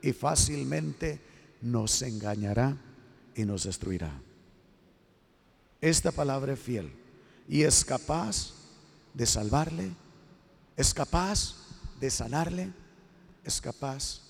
y 0.00 0.12
fácilmente 0.12 1.20
nos 1.60 2.02
engañará 2.02 2.76
y 3.34 3.44
nos 3.44 3.64
destruirá. 3.64 4.12
Esta 5.80 6.12
palabra 6.12 6.52
es 6.52 6.60
fiel 6.60 6.92
y 7.48 7.62
es 7.62 7.84
capaz 7.84 8.54
de 9.14 9.26
salvarle, 9.26 9.90
es 10.76 10.94
capaz 10.94 11.56
de 11.98 12.10
sanarle, 12.10 12.72
es 13.44 13.60
capaz 13.60 14.20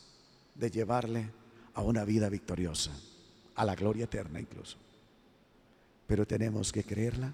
de 0.54 0.70
llevarle 0.70 1.30
a 1.74 1.82
una 1.82 2.04
vida 2.04 2.30
victoriosa, 2.30 2.92
a 3.54 3.64
la 3.66 3.74
gloria 3.74 4.04
eterna 4.04 4.40
incluso. 4.40 4.87
Pero 6.08 6.26
tenemos 6.26 6.72
que 6.72 6.82
creerla 6.82 7.32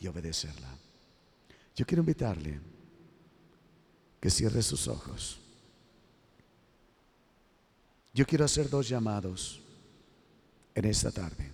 y 0.00 0.06
obedecerla. 0.06 0.68
Yo 1.74 1.84
quiero 1.84 2.02
invitarle 2.02 2.60
que 4.20 4.30
cierre 4.30 4.62
sus 4.62 4.86
ojos. 4.86 5.40
Yo 8.14 8.24
quiero 8.24 8.44
hacer 8.44 8.70
dos 8.70 8.88
llamados 8.88 9.60
en 10.76 10.84
esta 10.84 11.10
tarde. 11.10 11.50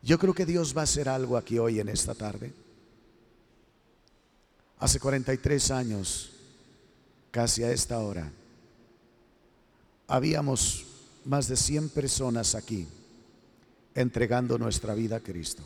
Yo 0.00 0.16
creo 0.16 0.32
que 0.32 0.46
Dios 0.46 0.76
va 0.76 0.82
a 0.82 0.84
hacer 0.84 1.08
algo 1.08 1.36
aquí 1.36 1.58
hoy 1.58 1.80
en 1.80 1.88
esta 1.88 2.14
tarde. 2.14 2.52
Hace 4.78 5.00
43 5.00 5.70
años, 5.72 6.30
casi 7.32 7.64
a 7.64 7.72
esta 7.72 7.98
hora, 7.98 8.30
habíamos 10.06 10.86
más 11.24 11.48
de 11.48 11.56
100 11.56 11.88
personas 11.88 12.54
aquí 12.54 12.86
entregando 13.94 14.58
nuestra 14.58 14.94
vida 14.94 15.16
a 15.16 15.20
Cristo. 15.20 15.62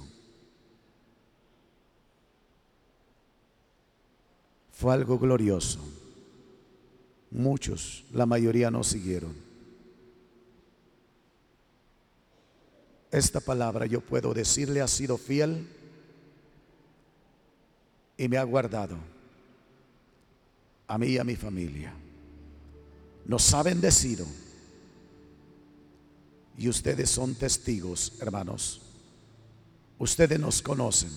Fue 4.72 4.92
algo 4.92 5.18
glorioso. 5.18 5.80
Muchos, 7.30 8.04
la 8.12 8.26
mayoría 8.26 8.70
no 8.70 8.84
siguieron. 8.84 9.34
Esta 13.10 13.40
palabra 13.40 13.86
yo 13.86 14.00
puedo 14.00 14.34
decirle 14.34 14.80
ha 14.80 14.88
sido 14.88 15.16
fiel 15.16 15.66
y 18.16 18.28
me 18.28 18.36
ha 18.36 18.42
guardado 18.42 18.98
a 20.88 20.98
mí 20.98 21.08
y 21.08 21.18
a 21.18 21.24
mi 21.24 21.36
familia 21.36 21.94
nos 23.26 23.52
ha 23.54 23.62
bendecido. 23.62 24.26
Y 26.58 26.68
ustedes 26.68 27.10
son 27.10 27.34
testigos, 27.34 28.14
hermanos. 28.20 28.80
Ustedes 29.98 30.38
nos 30.38 30.62
conocen. 30.62 31.10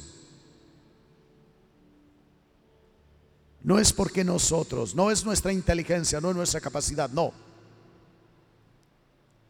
No 3.62 3.78
es 3.78 3.92
porque 3.92 4.24
nosotros, 4.24 4.96
no 4.96 5.12
es 5.12 5.26
nuestra 5.26 5.52
inteligencia, 5.52 6.22
no 6.22 6.30
es 6.30 6.36
nuestra 6.36 6.62
capacidad, 6.62 7.10
no. 7.10 7.34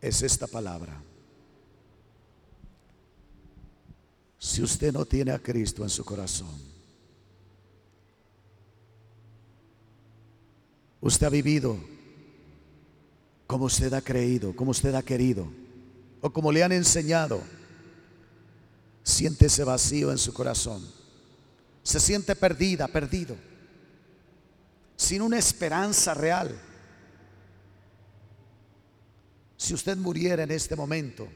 Es 0.02 0.22
esta 0.22 0.48
palabra. 0.48 1.02
Si 4.38 4.64
usted 4.64 4.94
no 4.94 5.06
tiene 5.06 5.32
a 5.32 5.40
Cristo 5.40 5.84
en 5.84 5.90
su 5.90 6.04
corazón, 6.06 6.50
usted 11.02 11.28
ha 11.28 11.30
vivido 11.30 11.78
como 13.50 13.66
usted 13.66 13.92
ha 13.94 14.02
creído, 14.02 14.56
como 14.56 14.72
usted 14.72 14.94
ha 14.94 15.02
querido, 15.02 15.52
o 16.22 16.32
como 16.32 16.52
le 16.52 16.64
han 16.64 16.72
enseñado, 16.72 17.42
siente 19.04 19.48
ese 19.48 19.64
vacío 19.64 20.12
en 20.12 20.18
su 20.18 20.34
corazón. 20.34 20.86
Se 21.84 22.00
siente 22.00 22.36
perdida, 22.36 22.88
perdido, 22.88 23.36
sin 24.96 25.22
una 25.22 25.38
esperanza 25.38 26.14
real. 26.14 26.60
Si 29.58 29.74
usted 29.74 29.98
muriera 29.98 30.44
en 30.44 30.52
este 30.52 30.76
momento, 30.76 31.28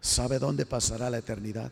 ¿sabe 0.00 0.38
dónde 0.38 0.66
pasará 0.66 1.10
la 1.10 1.18
eternidad? 1.18 1.70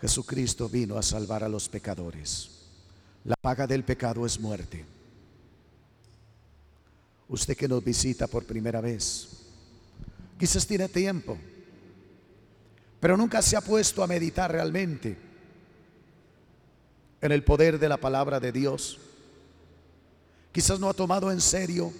Jesucristo 0.00 0.68
vino 0.68 0.96
a 0.96 1.02
salvar 1.02 1.44
a 1.44 1.48
los 1.48 1.68
pecadores. 1.68 2.59
La 3.24 3.36
paga 3.36 3.66
del 3.66 3.84
pecado 3.84 4.24
es 4.24 4.40
muerte. 4.40 4.84
Usted 7.28 7.56
que 7.56 7.68
nos 7.68 7.84
visita 7.84 8.26
por 8.26 8.44
primera 8.44 8.80
vez, 8.80 9.28
quizás 10.38 10.66
tiene 10.66 10.88
tiempo, 10.88 11.38
pero 12.98 13.16
nunca 13.16 13.40
se 13.40 13.56
ha 13.56 13.60
puesto 13.60 14.02
a 14.02 14.06
meditar 14.06 14.50
realmente 14.50 15.16
en 17.20 17.32
el 17.32 17.44
poder 17.44 17.78
de 17.78 17.88
la 17.88 17.98
palabra 17.98 18.40
de 18.40 18.50
Dios. 18.50 18.98
Quizás 20.52 20.80
no 20.80 20.88
ha 20.88 20.94
tomado 20.94 21.30
en 21.30 21.40
serio 21.40 21.92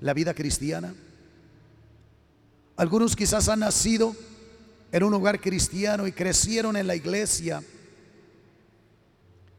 la 0.00 0.12
vida 0.12 0.34
cristiana. 0.34 0.92
Algunos 2.76 3.14
quizás 3.14 3.48
han 3.48 3.60
nacido 3.60 4.16
en 4.90 5.02
un 5.04 5.14
hogar 5.14 5.40
cristiano 5.40 6.06
y 6.06 6.12
crecieron 6.12 6.76
en 6.76 6.88
la 6.88 6.96
iglesia 6.96 7.62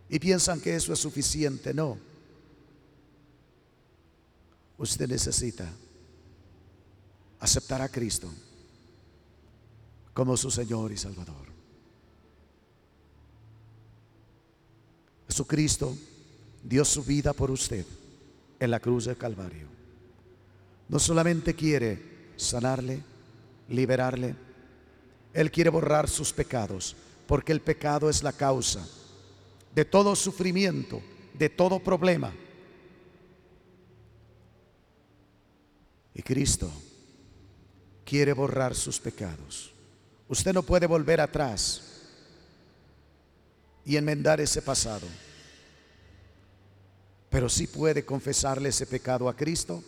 y 0.10 0.20
piensan 0.20 0.60
que 0.62 0.76
eso 0.76 0.94
es 0.94 1.00
suficiente. 1.00 1.74
No. 1.74 1.98
usted 4.78 5.08
necesita 5.08 5.72
aceptar 7.40 7.82
a 7.82 7.90
Cristo 7.90 8.30
como 10.14 10.36
su 10.38 10.52
Señor 10.52 10.92
y 10.92 10.98
Salvador. 10.98 11.46
Jesucristo 15.28 15.96
dio 16.64 16.86
su 16.86 17.04
vida 17.04 17.34
por 17.34 17.52
usted 17.52 17.86
en 18.60 18.72
la 18.72 18.80
cruz 18.80 19.06
del 19.06 19.18
Calvario. 19.18 19.68
No 20.88 21.00
solamente 21.00 21.56
quiere 21.56 22.32
sanarle, 22.36 23.02
liberarle, 23.70 24.36
Él 25.34 25.52
quiere 25.52 25.70
borrar 25.70 26.08
sus 26.08 26.32
pecados, 26.32 26.96
porque 27.28 27.52
el 27.52 27.60
pecado 27.60 28.10
es 28.10 28.24
la 28.24 28.32
causa 28.32 28.88
de 29.76 29.84
todo 29.84 30.16
sufrimiento, 30.16 31.02
de 31.34 31.50
todo 31.50 31.80
problema. 31.80 32.34
Y 36.14 36.22
Cristo 36.22 36.72
quiere 38.06 38.32
borrar 38.32 38.74
sus 38.74 39.02
pecados. 39.02 39.74
Usted 40.30 40.54
no 40.54 40.64
puede 40.64 40.88
volver 40.88 41.20
atrás 41.20 41.82
y 43.84 43.98
enmendar 43.98 44.40
ese 44.40 44.62
pasado, 44.62 45.08
pero 47.30 47.50
sí 47.50 47.68
puede 47.68 48.06
confesarle 48.06 48.70
ese 48.70 48.88
pecado 48.88 49.28
a 49.28 49.36
Cristo 49.36 49.84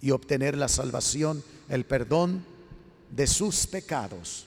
y 0.00 0.10
obtener 0.12 0.56
la 0.56 0.68
salvación, 0.68 1.44
el 1.68 1.84
perdón 1.84 2.42
de 3.10 3.26
sus 3.26 3.66
pecados. 3.66 4.46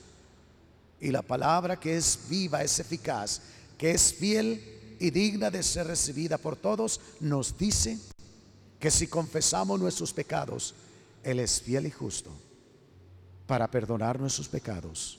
Y 1.00 1.12
la 1.12 1.22
palabra 1.22 1.78
que 1.78 1.96
es 1.96 2.18
viva, 2.28 2.64
es 2.64 2.80
eficaz, 2.80 3.40
que 3.78 3.92
es 3.92 4.12
fiel 4.12 4.96
y 4.98 5.10
digna 5.10 5.50
de 5.50 5.62
ser 5.62 5.86
recibida 5.86 6.36
por 6.36 6.56
todos, 6.56 7.00
nos 7.20 7.56
dice 7.56 7.96
que 8.80 8.90
si 8.90 9.06
confesamos 9.06 9.80
nuestros 9.80 10.12
pecados, 10.12 10.74
Él 11.22 11.38
es 11.38 11.62
fiel 11.62 11.86
y 11.86 11.90
justo 11.90 12.30
para 13.46 13.70
perdonar 13.70 14.20
nuestros 14.20 14.48
pecados 14.48 15.18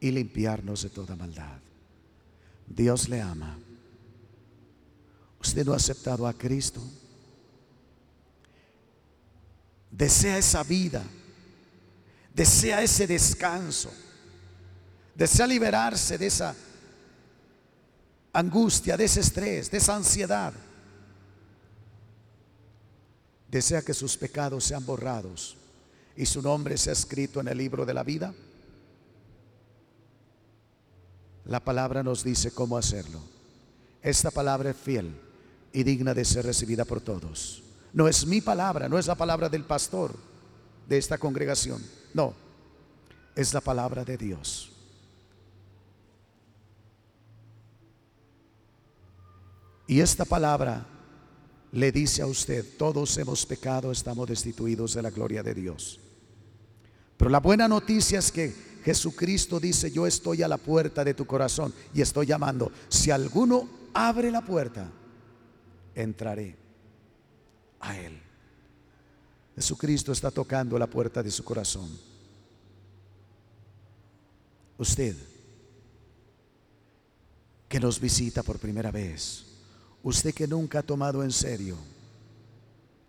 y 0.00 0.10
limpiarnos 0.10 0.82
de 0.82 0.90
toda 0.90 1.14
maldad. 1.14 1.60
Dios 2.66 3.08
le 3.08 3.20
ama. 3.20 3.58
Usted 5.40 5.64
no 5.64 5.72
ha 5.74 5.76
aceptado 5.76 6.26
a 6.26 6.32
Cristo. 6.32 6.80
Desea 9.90 10.38
esa 10.38 10.64
vida. 10.64 11.04
Desea 12.34 12.82
ese 12.82 13.06
descanso. 13.06 13.92
Desea 15.14 15.46
liberarse 15.46 16.16
de 16.16 16.26
esa 16.26 16.56
angustia, 18.32 18.96
de 18.96 19.04
ese 19.04 19.20
estrés, 19.20 19.70
de 19.70 19.78
esa 19.78 19.96
ansiedad 19.96 20.52
desea 23.52 23.82
que 23.82 23.92
sus 23.92 24.16
pecados 24.16 24.64
sean 24.64 24.84
borrados 24.84 25.56
y 26.16 26.24
su 26.24 26.40
nombre 26.40 26.76
sea 26.78 26.94
escrito 26.94 27.38
en 27.40 27.48
el 27.48 27.58
libro 27.58 27.84
de 27.84 27.94
la 27.94 28.02
vida? 28.02 28.34
La 31.44 31.60
palabra 31.60 32.02
nos 32.02 32.24
dice 32.24 32.50
cómo 32.52 32.78
hacerlo. 32.78 33.20
Esta 34.00 34.30
palabra 34.30 34.70
es 34.70 34.76
fiel 34.76 35.14
y 35.72 35.82
digna 35.82 36.14
de 36.14 36.24
ser 36.24 36.46
recibida 36.46 36.84
por 36.86 37.02
todos. 37.02 37.62
No 37.92 38.08
es 38.08 38.26
mi 38.26 38.40
palabra, 38.40 38.88
no 38.88 38.98
es 38.98 39.06
la 39.06 39.16
palabra 39.16 39.50
del 39.50 39.64
pastor 39.64 40.16
de 40.88 40.96
esta 40.96 41.18
congregación. 41.18 41.82
No, 42.14 42.32
es 43.36 43.52
la 43.52 43.60
palabra 43.60 44.02
de 44.04 44.16
Dios. 44.16 44.71
Y 49.86 50.00
esta 50.00 50.24
palabra 50.24 50.86
le 51.72 51.90
dice 51.90 52.22
a 52.22 52.26
usted, 52.26 52.76
todos 52.76 53.16
hemos 53.18 53.46
pecado, 53.46 53.90
estamos 53.90 54.28
destituidos 54.28 54.94
de 54.94 55.02
la 55.02 55.10
gloria 55.10 55.42
de 55.42 55.54
Dios. 55.54 55.98
Pero 57.16 57.30
la 57.30 57.40
buena 57.40 57.68
noticia 57.68 58.18
es 58.18 58.30
que 58.30 58.54
Jesucristo 58.84 59.60
dice, 59.60 59.90
yo 59.90 60.06
estoy 60.06 60.42
a 60.42 60.48
la 60.48 60.58
puerta 60.58 61.04
de 61.04 61.14
tu 61.14 61.26
corazón 61.26 61.72
y 61.94 62.00
estoy 62.00 62.26
llamando. 62.26 62.70
Si 62.88 63.10
alguno 63.10 63.68
abre 63.94 64.30
la 64.30 64.42
puerta, 64.42 64.90
entraré 65.94 66.56
a 67.80 67.98
Él. 67.98 68.20
Jesucristo 69.54 70.12
está 70.12 70.30
tocando 70.30 70.78
la 70.78 70.86
puerta 70.86 71.22
de 71.22 71.30
su 71.30 71.44
corazón. 71.44 71.88
Usted, 74.78 75.16
que 77.68 77.78
nos 77.78 78.00
visita 78.00 78.42
por 78.42 78.58
primera 78.58 78.90
vez, 78.90 79.51
Usted 80.02 80.34
que 80.34 80.46
nunca 80.48 80.80
ha 80.80 80.82
tomado 80.82 81.22
en 81.22 81.30
serio, 81.30 81.76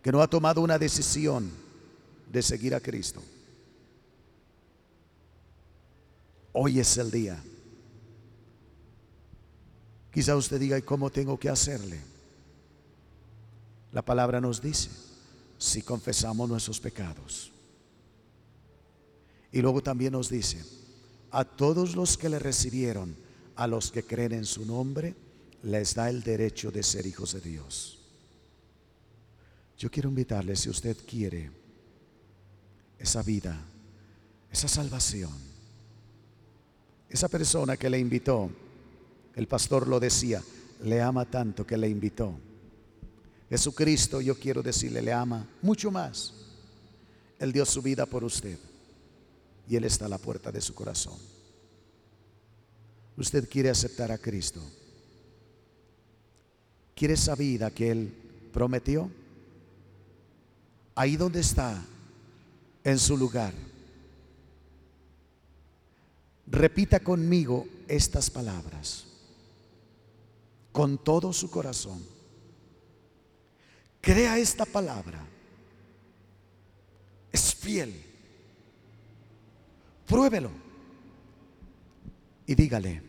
que 0.02 0.12
no 0.12 0.22
ha 0.22 0.28
tomado 0.28 0.60
una 0.60 0.78
decisión 0.78 1.50
de 2.30 2.42
seguir 2.42 2.74
a 2.74 2.80
Cristo. 2.80 3.22
Hoy 6.52 6.78
es 6.78 6.96
el 6.98 7.10
día. 7.10 7.42
Quizá 10.12 10.36
usted 10.36 10.60
diga, 10.60 10.78
¿y 10.78 10.82
cómo 10.82 11.10
tengo 11.10 11.38
que 11.38 11.48
hacerle? 11.48 12.00
La 13.90 14.02
palabra 14.02 14.40
nos 14.40 14.62
dice, 14.62 14.90
si 15.58 15.82
confesamos 15.82 16.48
nuestros 16.48 16.78
pecados. 16.78 17.50
Y 19.50 19.60
luego 19.62 19.82
también 19.82 20.12
nos 20.12 20.28
dice, 20.28 20.64
a 21.32 21.44
todos 21.44 21.96
los 21.96 22.16
que 22.16 22.28
le 22.28 22.38
recibieron, 22.38 23.16
a 23.56 23.66
los 23.66 23.90
que 23.90 24.04
creen 24.04 24.32
en 24.32 24.44
su 24.44 24.64
nombre, 24.64 25.16
les 25.64 25.94
da 25.94 26.10
el 26.10 26.22
derecho 26.22 26.70
de 26.70 26.82
ser 26.82 27.06
hijos 27.06 27.32
de 27.32 27.40
Dios. 27.40 27.98
Yo 29.78 29.90
quiero 29.90 30.08
invitarle, 30.08 30.54
si 30.56 30.68
usted 30.68 30.96
quiere 31.06 31.50
esa 32.98 33.22
vida, 33.22 33.58
esa 34.50 34.68
salvación, 34.68 35.32
esa 37.08 37.28
persona 37.28 37.76
que 37.76 37.90
le 37.90 37.98
invitó, 37.98 38.50
el 39.34 39.48
pastor 39.48 39.88
lo 39.88 39.98
decía, 39.98 40.42
le 40.82 41.00
ama 41.00 41.24
tanto 41.24 41.66
que 41.66 41.76
le 41.76 41.88
invitó. 41.88 42.38
Jesucristo, 43.48 44.20
yo 44.20 44.38
quiero 44.38 44.62
decirle, 44.62 45.00
le 45.00 45.12
ama 45.12 45.48
mucho 45.62 45.90
más. 45.90 46.34
Él 47.38 47.52
dio 47.52 47.64
su 47.64 47.82
vida 47.82 48.06
por 48.06 48.22
usted 48.22 48.58
y 49.68 49.76
Él 49.76 49.84
está 49.84 50.06
a 50.06 50.08
la 50.08 50.18
puerta 50.18 50.52
de 50.52 50.60
su 50.60 50.74
corazón. 50.74 51.18
Usted 53.16 53.48
quiere 53.48 53.70
aceptar 53.70 54.12
a 54.12 54.18
Cristo. 54.18 54.60
¿Quiere 56.94 57.14
esa 57.14 57.34
vida 57.34 57.70
que 57.70 57.90
Él 57.90 58.14
prometió? 58.52 59.10
Ahí 60.94 61.16
donde 61.16 61.40
está, 61.40 61.84
en 62.84 62.98
su 62.98 63.16
lugar. 63.16 63.52
Repita 66.46 67.00
conmigo 67.00 67.66
estas 67.88 68.30
palabras 68.30 69.06
con 70.70 70.98
todo 70.98 71.32
su 71.32 71.50
corazón. 71.50 72.04
Crea 74.00 74.38
esta 74.38 74.66
palabra. 74.66 75.24
Es 77.32 77.54
fiel. 77.54 77.94
Pruébelo. 80.06 80.50
Y 82.46 82.54
dígale, 82.54 83.02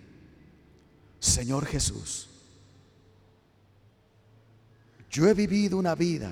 Señor 1.20 1.66
Jesús, 1.66 2.30
yo 5.16 5.30
he 5.30 5.34
vivido 5.34 5.78
una 5.78 5.96
vida 5.96 6.30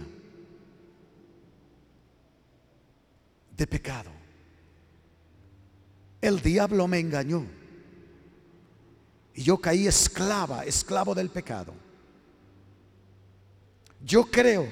de 3.56 3.66
pecado. 3.66 4.12
El 6.20 6.42
diablo 6.42 6.86
me 6.86 7.00
engañó. 7.00 7.46
Y 9.36 9.44
yo 9.44 9.58
caí 9.58 9.88
esclava, 9.88 10.66
esclavo 10.66 11.16
del 11.16 11.30
pecado. 11.30 11.74
Yo 14.04 14.26
creo 14.26 14.70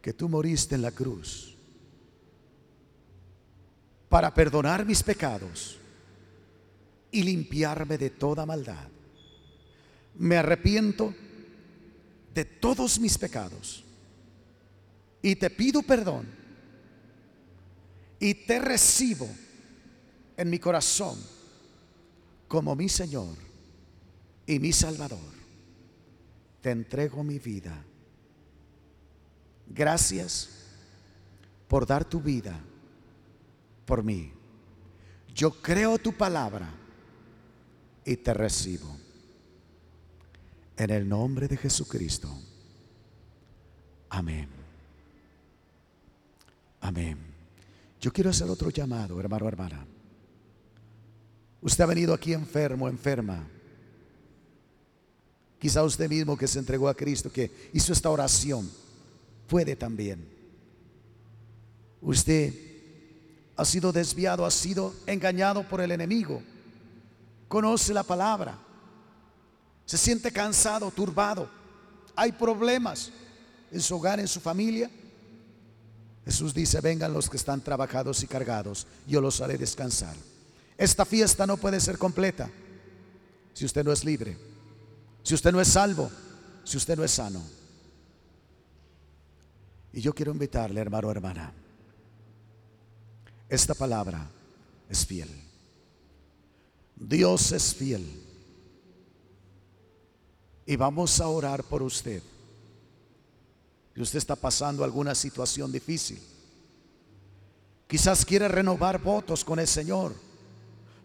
que 0.00 0.12
tú 0.12 0.28
moriste 0.28 0.76
en 0.76 0.82
la 0.82 0.92
cruz 0.92 1.56
para 4.08 4.32
perdonar 4.32 4.86
mis 4.86 5.02
pecados 5.02 5.76
y 7.10 7.24
limpiarme 7.24 7.98
de 7.98 8.10
toda 8.10 8.46
maldad. 8.46 8.86
Me 10.14 10.36
arrepiento 10.36 11.12
de 12.38 12.44
todos 12.44 13.00
mis 13.00 13.18
pecados. 13.18 13.82
Y 15.20 15.34
te 15.34 15.50
pido 15.50 15.82
perdón. 15.82 16.24
Y 18.20 18.32
te 18.32 18.60
recibo 18.60 19.28
en 20.36 20.48
mi 20.48 20.60
corazón 20.60 21.18
como 22.46 22.76
mi 22.76 22.88
Señor 22.88 23.34
y 24.46 24.60
mi 24.60 24.72
Salvador. 24.72 25.18
Te 26.60 26.70
entrego 26.70 27.24
mi 27.24 27.40
vida. 27.40 27.84
Gracias 29.66 30.48
por 31.66 31.88
dar 31.88 32.04
tu 32.04 32.20
vida 32.20 32.56
por 33.84 34.04
mí. 34.04 34.32
Yo 35.34 35.60
creo 35.60 35.98
tu 35.98 36.12
palabra 36.12 36.72
y 38.04 38.16
te 38.16 38.32
recibo. 38.32 39.07
En 40.78 40.90
el 40.90 41.08
nombre 41.08 41.48
de 41.48 41.56
Jesucristo. 41.56 42.28
Amén. 44.10 44.48
Amén. 46.80 47.18
Yo 48.00 48.12
quiero 48.12 48.30
hacer 48.30 48.48
otro 48.48 48.70
llamado, 48.70 49.18
hermano, 49.18 49.48
hermana. 49.48 49.84
Usted 51.60 51.82
ha 51.82 51.86
venido 51.88 52.14
aquí 52.14 52.32
enfermo, 52.32 52.88
enferma. 52.88 53.44
Quizá 55.58 55.82
usted 55.82 56.08
mismo 56.08 56.36
que 56.36 56.46
se 56.46 56.60
entregó 56.60 56.88
a 56.88 56.94
Cristo, 56.94 57.32
que 57.32 57.70
hizo 57.72 57.92
esta 57.92 58.08
oración, 58.08 58.70
puede 59.48 59.74
también. 59.74 60.28
Usted 62.00 62.54
ha 63.56 63.64
sido 63.64 63.90
desviado, 63.90 64.46
ha 64.46 64.50
sido 64.52 64.94
engañado 65.08 65.68
por 65.68 65.80
el 65.80 65.90
enemigo. 65.90 66.40
Conoce 67.48 67.92
la 67.92 68.04
palabra. 68.04 68.67
Se 69.88 69.96
siente 69.96 70.30
cansado, 70.30 70.90
turbado. 70.90 71.48
Hay 72.14 72.32
problemas 72.32 73.10
en 73.72 73.80
su 73.80 73.96
hogar, 73.96 74.20
en 74.20 74.28
su 74.28 74.38
familia. 74.38 74.90
Jesús 76.26 76.52
dice, 76.52 76.82
vengan 76.82 77.14
los 77.14 77.30
que 77.30 77.38
están 77.38 77.62
trabajados 77.62 78.22
y 78.22 78.26
cargados, 78.26 78.86
yo 79.06 79.22
los 79.22 79.40
haré 79.40 79.56
descansar. 79.56 80.14
Esta 80.76 81.06
fiesta 81.06 81.46
no 81.46 81.56
puede 81.56 81.80
ser 81.80 81.96
completa 81.96 82.50
si 83.54 83.64
usted 83.64 83.82
no 83.82 83.90
es 83.90 84.04
libre, 84.04 84.36
si 85.22 85.34
usted 85.34 85.52
no 85.52 85.60
es 85.60 85.68
salvo, 85.68 86.10
si 86.64 86.76
usted 86.76 86.94
no 86.94 87.02
es 87.02 87.12
sano. 87.12 87.42
Y 89.94 90.02
yo 90.02 90.14
quiero 90.14 90.32
invitarle, 90.32 90.82
hermano 90.82 91.08
o 91.08 91.10
hermana, 91.12 91.50
esta 93.48 93.72
palabra 93.72 94.30
es 94.90 95.06
fiel. 95.06 95.30
Dios 96.94 97.52
es 97.52 97.74
fiel. 97.74 98.27
Y 100.68 100.76
vamos 100.76 101.18
a 101.18 101.28
orar 101.28 101.64
por 101.64 101.82
usted 101.82 102.22
y 103.96 104.02
usted 104.02 104.18
está 104.18 104.36
pasando 104.36 104.84
alguna 104.84 105.14
situación 105.14 105.72
difícil. 105.72 106.20
Quizás 107.86 108.22
quiere 108.22 108.48
renovar 108.48 109.00
votos 109.00 109.42
con 109.42 109.58
el 109.58 109.66
Señor. 109.66 110.14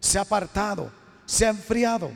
Se 0.00 0.18
ha 0.18 0.20
apartado, 0.20 0.90
se 1.24 1.46
ha 1.46 1.48
enfriado. 1.48 2.12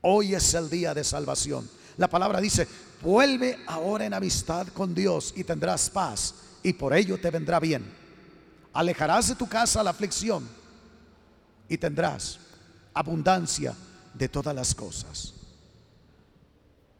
Hoy 0.00 0.34
es 0.34 0.54
el 0.54 0.70
día 0.70 0.94
de 0.94 1.04
salvación. 1.04 1.68
La 1.98 2.08
palabra 2.08 2.40
dice, 2.40 2.66
vuelve 3.02 3.58
ahora 3.66 4.06
en 4.06 4.14
amistad 4.14 4.68
con 4.68 4.94
Dios 4.94 5.34
y 5.36 5.44
tendrás 5.44 5.90
paz 5.90 6.36
y 6.62 6.72
por 6.72 6.94
ello 6.94 7.20
te 7.20 7.30
vendrá 7.30 7.60
bien. 7.60 7.84
Alejarás 8.72 9.28
de 9.28 9.34
tu 9.34 9.46
casa 9.46 9.82
la 9.82 9.90
aflicción 9.90 10.48
y 11.68 11.76
tendrás 11.76 12.38
abundancia 12.94 13.74
de 14.14 14.26
todas 14.30 14.54
las 14.54 14.74
cosas. 14.74 15.35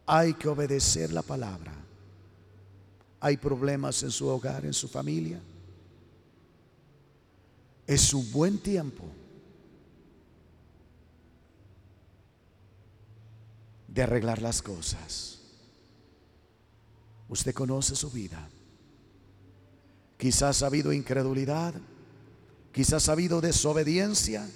Hay 0.07 0.33
que 0.35 0.47
obedecer 0.47 1.11
la 1.11 1.21
palabra. 1.21 1.73
Hay 3.19 3.35
problemas 3.35 4.01
en 4.03 4.11
su 4.11 4.27
hogar, 4.27 4.65
en 4.65 4.73
su 4.73 4.87
familia. 4.87 5.41
Es 7.85 8.13
un 8.13 8.31
buen 8.31 8.57
tiempo 8.57 9.03
de 13.87 14.01
arreglar 14.01 14.41
las 14.41 14.61
cosas. 14.61 15.39
Usted 17.27 17.53
conoce 17.53 17.95
su 17.95 18.09
vida. 18.09 18.49
Quizás 20.17 20.63
ha 20.63 20.67
habido 20.67 20.93
incredulidad, 20.93 21.73
quizás 22.71 23.09
ha 23.09 23.11
habido 23.11 23.41
desobediencia. 23.41 24.49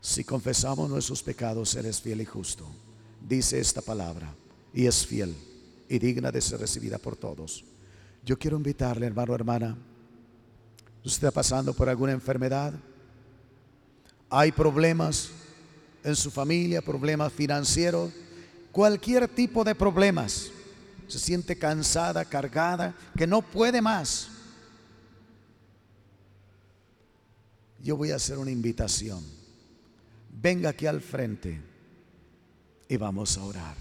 Si 0.00 0.24
confesamos 0.24 0.90
nuestros 0.90 1.22
pecados, 1.22 1.74
Él 1.76 1.92
fiel 1.94 2.22
y 2.22 2.24
justo. 2.24 2.66
Dice 3.26 3.58
esta 3.58 3.82
palabra, 3.82 4.34
y 4.72 4.86
es 4.86 5.06
fiel 5.06 5.34
y 5.88 5.98
digna 5.98 6.30
de 6.30 6.40
ser 6.40 6.60
recibida 6.60 6.98
por 6.98 7.16
todos. 7.16 7.64
Yo 8.24 8.38
quiero 8.38 8.56
invitarle, 8.56 9.06
hermano, 9.06 9.34
hermana, 9.34 9.76
usted 11.04 11.26
está 11.26 11.30
pasando 11.30 11.72
por 11.72 11.88
alguna 11.88 12.12
enfermedad, 12.12 12.74
hay 14.30 14.52
problemas 14.52 15.30
en 16.04 16.14
su 16.14 16.30
familia, 16.30 16.82
problemas 16.82 17.32
financieros, 17.32 18.12
cualquier 18.72 19.28
tipo 19.28 19.64
de 19.64 19.74
problemas, 19.74 20.50
se 21.06 21.18
siente 21.18 21.56
cansada, 21.56 22.24
cargada, 22.24 22.94
que 23.16 23.26
no 23.26 23.42
puede 23.42 23.80
más. 23.80 24.28
Yo 27.82 27.96
voy 27.96 28.10
a 28.10 28.16
hacer 28.16 28.38
una 28.38 28.50
invitación. 28.50 29.24
Venga 30.30 30.70
aquí 30.70 30.86
al 30.86 31.00
frente 31.00 31.60
y 32.88 32.96
vamos 32.96 33.36
a 33.36 33.44
orar. 33.44 33.76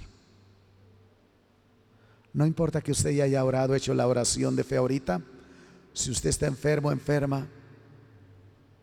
No 2.33 2.45
importa 2.45 2.81
que 2.81 2.91
usted 2.91 3.11
ya 3.11 3.23
haya 3.23 3.43
orado, 3.43 3.73
hecho 3.73 3.93
la 3.93 4.07
oración 4.07 4.55
de 4.55 4.63
fe 4.63 4.77
ahorita. 4.77 5.21
Si 5.93 6.11
usted 6.11 6.29
está 6.29 6.45
enfermo, 6.45 6.91
enferma, 6.91 7.47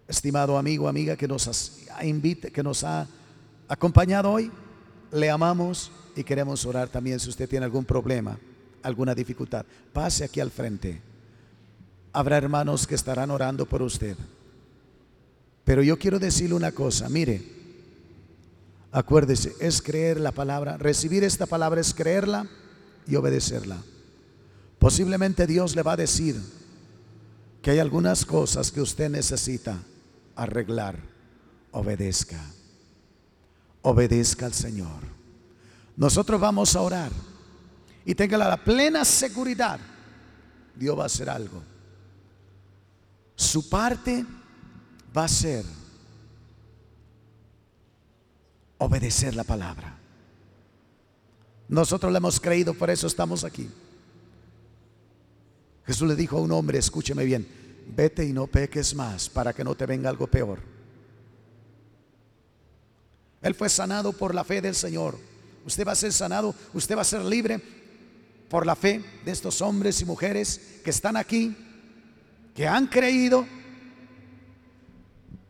estimado 0.09 0.59
amigo, 0.59 0.89
amiga 0.89 1.17
que 1.17 1.29
nos, 1.29 1.79
invite, 2.03 2.51
que 2.51 2.63
nos 2.63 2.83
ha 2.83 3.07
acompañado 3.69 4.33
hoy, 4.33 4.51
le 5.13 5.31
amamos 5.31 5.93
y 6.17 6.25
queremos 6.25 6.65
orar 6.67 6.89
también 6.89 7.21
si 7.21 7.29
usted 7.29 7.49
tiene 7.49 7.65
algún 7.65 7.85
problema, 7.85 8.37
alguna 8.83 9.15
dificultad. 9.15 9.65
Pase 9.93 10.25
aquí 10.25 10.41
al 10.41 10.51
frente. 10.51 11.01
Habrá 12.13 12.39
hermanos 12.39 12.87
que 12.87 12.97
estarán 12.97 13.31
orando 13.31 13.67
por 13.67 13.83
usted. 13.83 14.17
Pero 15.65 15.83
yo 15.83 15.99
quiero 15.99 16.19
decirle 16.19 16.55
una 16.55 16.73
cosa, 16.73 17.09
mire, 17.09 17.54
acuérdese, 18.95 19.57
es 19.59 19.83
creer 19.83 20.21
la 20.21 20.31
palabra, 20.31 20.77
recibir 20.77 21.25
esta 21.25 21.47
palabra 21.47 21.81
es 21.81 21.93
creerla 21.93 22.47
y 23.09 23.17
obedecerla. 23.17 23.77
Posiblemente 24.79 25.49
Dios 25.49 25.75
le 25.75 25.83
va 25.83 25.95
a 25.95 25.97
decir 25.97 26.41
que 27.61 27.73
hay 27.73 27.81
algunas 27.81 28.25
cosas 28.25 28.71
que 28.71 28.81
usted 28.81 29.11
necesita 29.11 29.79
arreglar. 30.37 30.97
Obedezca. 31.73 32.39
Obedezca 33.83 34.47
al 34.47 34.55
Señor. 34.55 35.03
Nosotros 35.97 36.41
vamos 36.41 36.77
a 36.77 36.81
orar 36.81 37.11
y 38.05 38.15
tenga 38.15 38.39
la 38.39 38.63
plena 38.63 39.05
seguridad. 39.05 39.81
Dios 40.77 40.97
va 40.97 41.03
a 41.03 41.07
hacer 41.07 41.29
algo. 41.29 41.65
Su 43.35 43.69
parte 43.69 44.25
va 45.17 45.25
a 45.25 45.29
ser 45.29 45.65
obedecer 48.79 49.35
la 49.35 49.45
palabra. 49.45 49.99
Nosotros 51.69 52.13
le 52.13 52.19
hemos 52.19 52.41
creído, 52.41 52.75
por 52.75 52.91
eso 52.91 53.07
estamos 53.07 53.45
aquí. 53.45 53.71
Jesús 55.87 56.09
le 56.09 56.17
dijo 56.17 56.39
a 56.39 56.41
un 56.41 56.53
hombre, 56.53 56.79
escúcheme 56.79 57.25
bien, 57.25 57.47
vete 57.95 58.25
y 58.25 58.33
no 58.33 58.47
peques 58.47 58.95
más 58.95 59.29
para 59.29 59.53
que 59.53 59.65
no 59.65 59.75
te 59.75 59.87
venga 59.87 60.11
algo 60.11 60.27
peor. 60.27 60.61
Él 63.43 63.55
fue 63.55 63.69
sanado 63.69 64.13
por 64.13 64.35
la 64.35 64.45
fe 64.45 64.63
del 64.63 64.75
Señor. 64.75 65.19
Usted 65.67 65.87
va 65.87 65.93
a 65.93 65.97
ser 65.97 66.13
sanado, 66.13 66.55
usted 66.73 66.97
va 66.97 67.03
a 67.03 67.05
ser 67.05 67.23
libre 67.23 67.61
por 68.49 68.65
la 68.65 68.77
fe 68.77 69.05
de 69.25 69.33
estos 69.33 69.61
hombres 69.61 70.01
y 70.01 70.05
mujeres 70.05 70.79
que 70.83 70.91
están 70.91 71.17
aquí, 71.17 71.55
que 72.55 72.67
han 72.67 72.87
creído, 72.87 73.47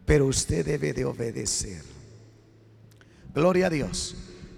pero 0.04 0.26
usted 0.26 0.64
debe 0.64 0.92
de 0.92 1.04
obedecer. 1.04 1.93
Gloria 3.34 3.66
a 3.66 3.70
Dios. 3.70 4.14